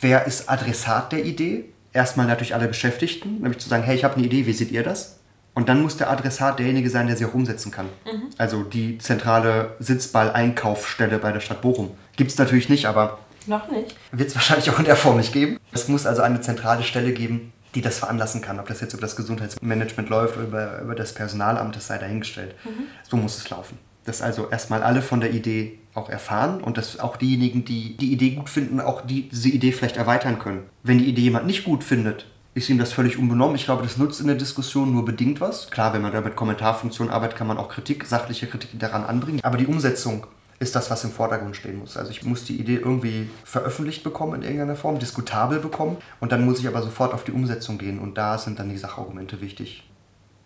[0.00, 1.64] wer ist Adressat der Idee?
[1.92, 4.82] Erstmal natürlich alle Beschäftigten, nämlich zu sagen, hey, ich habe eine Idee, wie seht ihr
[4.82, 5.18] das?
[5.54, 7.86] Und dann muss der Adressat derjenige sein, der sie auch umsetzen kann.
[8.04, 8.28] Mhm.
[8.36, 11.92] Also die zentrale Sitzball-Einkaufsstelle bei der Stadt Bochum.
[12.16, 13.18] Gibt es natürlich nicht, aber.
[13.46, 13.96] Noch nicht.
[14.12, 15.58] Wird es wahrscheinlich auch in der Form nicht geben.
[15.72, 18.60] Es muss also eine zentrale Stelle geben, die das veranlassen kann.
[18.60, 22.54] Ob das jetzt über das Gesundheitsmanagement läuft oder über, über das Personalamt, das sei dahingestellt.
[22.64, 22.88] Mhm.
[23.08, 23.78] So muss es laufen.
[24.04, 28.12] Dass also erstmal alle von der Idee auch erfahren und dass auch diejenigen, die die
[28.12, 30.64] Idee gut finden, auch die, diese Idee vielleicht erweitern können.
[30.82, 33.56] Wenn die Idee jemand nicht gut findet, ist ihm das völlig unbenommen.
[33.56, 35.70] Ich glaube, das nutzt in der Diskussion nur bedingt was.
[35.70, 39.40] Klar, wenn man da mit Kommentarfunktion arbeitet, kann man auch Kritik, sachliche Kritik daran anbringen.
[39.42, 40.26] Aber die Umsetzung
[40.58, 41.96] ist das, was im Vordergrund stehen muss.
[41.96, 46.44] Also ich muss die Idee irgendwie veröffentlicht bekommen in irgendeiner Form, diskutabel bekommen und dann
[46.44, 49.86] muss ich aber sofort auf die Umsetzung gehen und da sind dann die Sachargumente wichtig.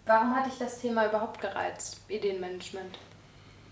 [0.06, 2.98] Warum hat dich das Thema überhaupt gereizt, Ideenmanagement?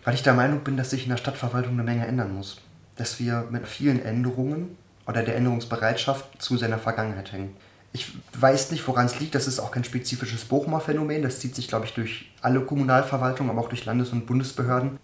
[0.09, 2.63] Weil ich der Meinung bin, dass sich in der Stadtverwaltung eine Menge ändern muss.
[2.97, 4.75] Dass wir mit vielen Änderungen
[5.07, 7.55] oder der Änderungsbereitschaft zu seiner Vergangenheit hängen.
[7.93, 9.35] Ich weiß nicht, woran es liegt.
[9.35, 11.21] Das ist auch kein spezifisches Bochumer Phänomen.
[11.21, 14.99] Das zieht sich, glaube ich, durch alle Kommunalverwaltungen, aber auch durch Landes- und Bundesbehörden.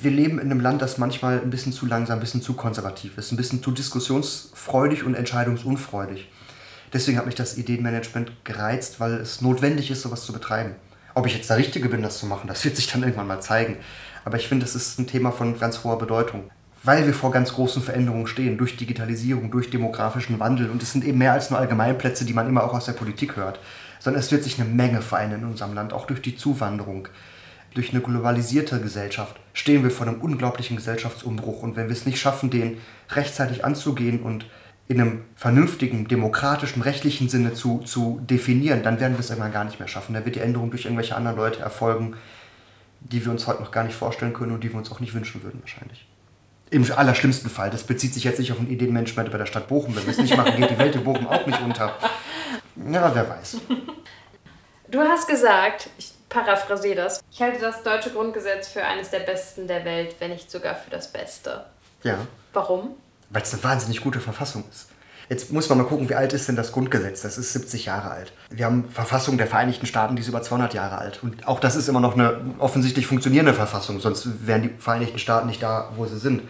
[0.00, 3.18] Wir leben in einem Land, das manchmal ein bisschen zu langsam, ein bisschen zu konservativ
[3.18, 6.26] ist, ein bisschen zu diskussionsfreudig und entscheidungsunfreudig.
[6.94, 10.74] Deswegen hat mich das Ideenmanagement gereizt, weil es notwendig ist, sowas zu betreiben.
[11.18, 13.40] Ob ich jetzt der Richtige bin, das zu machen, das wird sich dann irgendwann mal
[13.40, 13.76] zeigen.
[14.24, 16.50] Aber ich finde, es ist ein Thema von ganz hoher Bedeutung.
[16.84, 20.70] Weil wir vor ganz großen Veränderungen stehen, durch Digitalisierung, durch demografischen Wandel.
[20.70, 23.36] Und es sind eben mehr als nur Allgemeinplätze, die man immer auch aus der Politik
[23.36, 23.58] hört.
[23.98, 27.08] Sondern es wird sich eine Menge verändern in unserem Land, auch durch die Zuwanderung.
[27.74, 31.62] Durch eine globalisierte Gesellschaft stehen wir vor einem unglaublichen Gesellschaftsumbruch.
[31.62, 32.78] Und wenn wir es nicht schaffen, den
[33.10, 34.46] rechtzeitig anzugehen und
[34.88, 39.64] in einem vernünftigen, demokratischen, rechtlichen Sinne zu, zu definieren, dann werden wir es irgendwann gar
[39.64, 40.14] nicht mehr schaffen.
[40.14, 42.16] Da wird die Änderung durch irgendwelche anderen Leute erfolgen,
[43.00, 45.14] die wir uns heute noch gar nicht vorstellen können und die wir uns auch nicht
[45.14, 46.06] wünschen würden wahrscheinlich.
[46.70, 49.96] Im allerschlimmsten Fall, das bezieht sich jetzt nicht auf ein Ideenmanagement bei der Stadt Bochum.
[49.96, 51.96] Wenn wir es nicht machen, geht die Welt in Bochum auch nicht unter.
[52.90, 53.58] Ja, wer weiß.
[54.90, 59.68] Du hast gesagt, ich paraphrasiere das, ich halte das deutsche Grundgesetz für eines der besten
[59.68, 61.66] der Welt, wenn nicht sogar für das Beste.
[62.02, 62.26] Ja.
[62.54, 62.96] Warum?
[63.28, 64.87] Weil es eine wahnsinnig gute Verfassung ist.
[65.28, 67.20] Jetzt muss man mal gucken, wie alt ist denn das Grundgesetz?
[67.20, 68.32] Das ist 70 Jahre alt.
[68.50, 71.22] Wir haben Verfassung der Vereinigten Staaten, die ist über 200 Jahre alt.
[71.22, 75.46] Und auch das ist immer noch eine offensichtlich funktionierende Verfassung, sonst wären die Vereinigten Staaten
[75.46, 76.42] nicht da, wo sie sind.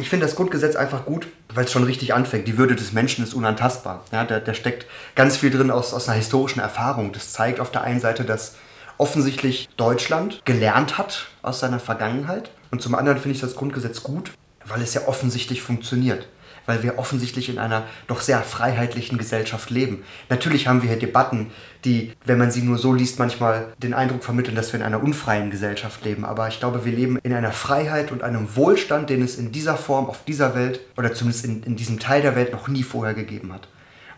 [0.00, 2.48] Ich finde das Grundgesetz einfach gut, weil es schon richtig anfängt.
[2.48, 4.02] Die Würde des Menschen ist unantastbar.
[4.12, 7.12] Ja, da, da steckt ganz viel drin aus, aus einer historischen Erfahrung.
[7.12, 8.56] Das zeigt auf der einen Seite, dass
[8.98, 12.50] offensichtlich Deutschland gelernt hat aus seiner Vergangenheit.
[12.70, 14.32] Und zum anderen finde ich das Grundgesetz gut,
[14.64, 16.26] weil es ja offensichtlich funktioniert
[16.66, 20.04] weil wir offensichtlich in einer doch sehr freiheitlichen Gesellschaft leben.
[20.28, 21.50] Natürlich haben wir hier Debatten,
[21.84, 25.02] die, wenn man sie nur so liest, manchmal den Eindruck vermitteln, dass wir in einer
[25.02, 26.24] unfreien Gesellschaft leben.
[26.24, 29.76] Aber ich glaube, wir leben in einer Freiheit und einem Wohlstand, den es in dieser
[29.76, 33.14] Form, auf dieser Welt oder zumindest in, in diesem Teil der Welt noch nie vorher
[33.14, 33.68] gegeben hat.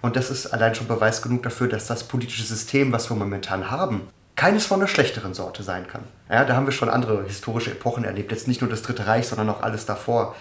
[0.01, 3.71] Und das ist allein schon Beweis genug dafür, dass das politische System, was wir momentan
[3.71, 4.03] haben,
[4.37, 6.05] keines von der schlechteren Sorte sein kann.
[6.31, 8.31] Ja, da haben wir schon andere historische Epochen erlebt.
[8.31, 10.37] Jetzt nicht nur das Dritte Reich, sondern auch alles davor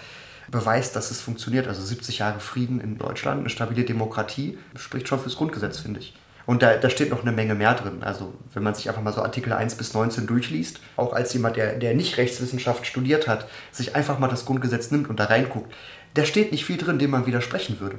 [0.50, 1.66] beweist, dass es funktioniert.
[1.66, 6.14] Also 70 Jahre Frieden in Deutschland, eine stabile Demokratie, spricht schon fürs Grundgesetz, finde ich.
[6.46, 8.02] Und da, da steht noch eine Menge mehr drin.
[8.02, 11.56] Also wenn man sich einfach mal so Artikel 1 bis 19 durchliest, auch als jemand,
[11.56, 15.70] der, der nicht Rechtswissenschaft studiert hat, sich einfach mal das Grundgesetz nimmt und da reinguckt,
[16.14, 17.96] da steht nicht viel drin, dem man widersprechen würde.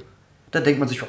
[0.50, 1.06] Da denkt man sich, oh,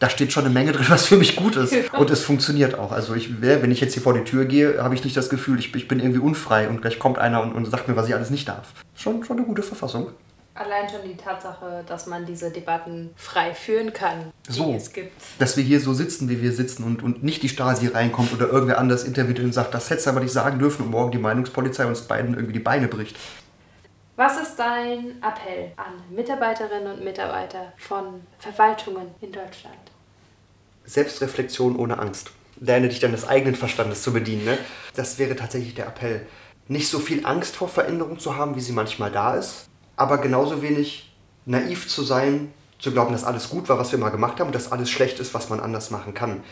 [0.00, 1.72] da steht schon eine Menge drin, was für mich gut ist.
[1.96, 2.90] Und es funktioniert auch.
[2.90, 5.60] Also ich, wenn ich jetzt hier vor die Tür gehe, habe ich nicht das Gefühl,
[5.60, 8.14] ich, ich bin irgendwie unfrei und gleich kommt einer und, und sagt mir, was ich
[8.14, 8.72] alles nicht darf.
[8.96, 10.08] Schon, schon eine gute Verfassung.
[10.60, 15.10] Allein schon die Tatsache, dass man diese Debatten frei führen kann, die so, es gibt.
[15.38, 18.46] Dass wir hier so sitzen, wie wir sitzen und, und nicht die Stasi reinkommt oder
[18.50, 21.18] irgendwer anders interviewt und sagt, das hättest du aber nicht sagen dürfen und morgen die
[21.18, 23.16] Meinungspolizei uns beiden irgendwie die Beine bricht.
[24.16, 29.78] Was ist dein Appell an Mitarbeiterinnen und Mitarbeiter von Verwaltungen in Deutschland?
[30.84, 32.32] Selbstreflexion ohne Angst.
[32.60, 34.44] Lerne dich deines eigenen Verstandes zu bedienen.
[34.44, 34.58] Ne?
[34.94, 36.26] Das wäre tatsächlich der Appell.
[36.68, 39.69] Nicht so viel Angst vor Veränderung zu haben, wie sie manchmal da ist,
[40.00, 41.12] aber genauso wenig
[41.44, 44.54] naiv zu sein, zu glauben, dass alles gut war, was wir mal gemacht haben, und
[44.54, 46.42] dass alles schlecht ist, was man anders machen kann.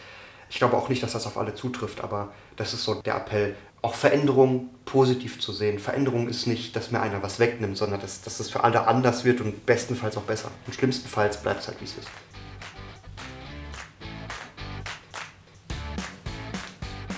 [0.50, 3.56] Ich glaube auch nicht, dass das auf alle zutrifft, aber das ist so der Appell,
[3.80, 5.78] auch Veränderung positiv zu sehen.
[5.78, 9.24] Veränderung ist nicht, dass mir einer was wegnimmt, sondern dass, dass es für alle anders
[9.24, 10.50] wird und bestenfalls auch besser.
[10.66, 12.08] Und schlimmstenfalls bleibt es halt, wie es ist.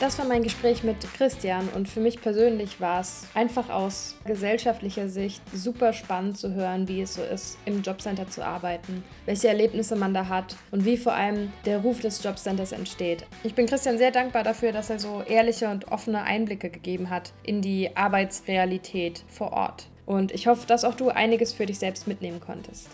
[0.01, 5.11] Das war mein Gespräch mit Christian und für mich persönlich war es einfach aus gesellschaftlicher
[5.11, 9.97] Sicht super spannend zu hören, wie es so ist, im Jobcenter zu arbeiten, welche Erlebnisse
[9.97, 13.27] man da hat und wie vor allem der Ruf des Jobcenters entsteht.
[13.45, 17.35] Ich bin Christian sehr dankbar dafür, dass er so ehrliche und offene Einblicke gegeben hat
[17.43, 19.87] in die Arbeitsrealität vor Ort.
[20.07, 22.89] Und ich hoffe, dass auch du einiges für dich selbst mitnehmen konntest.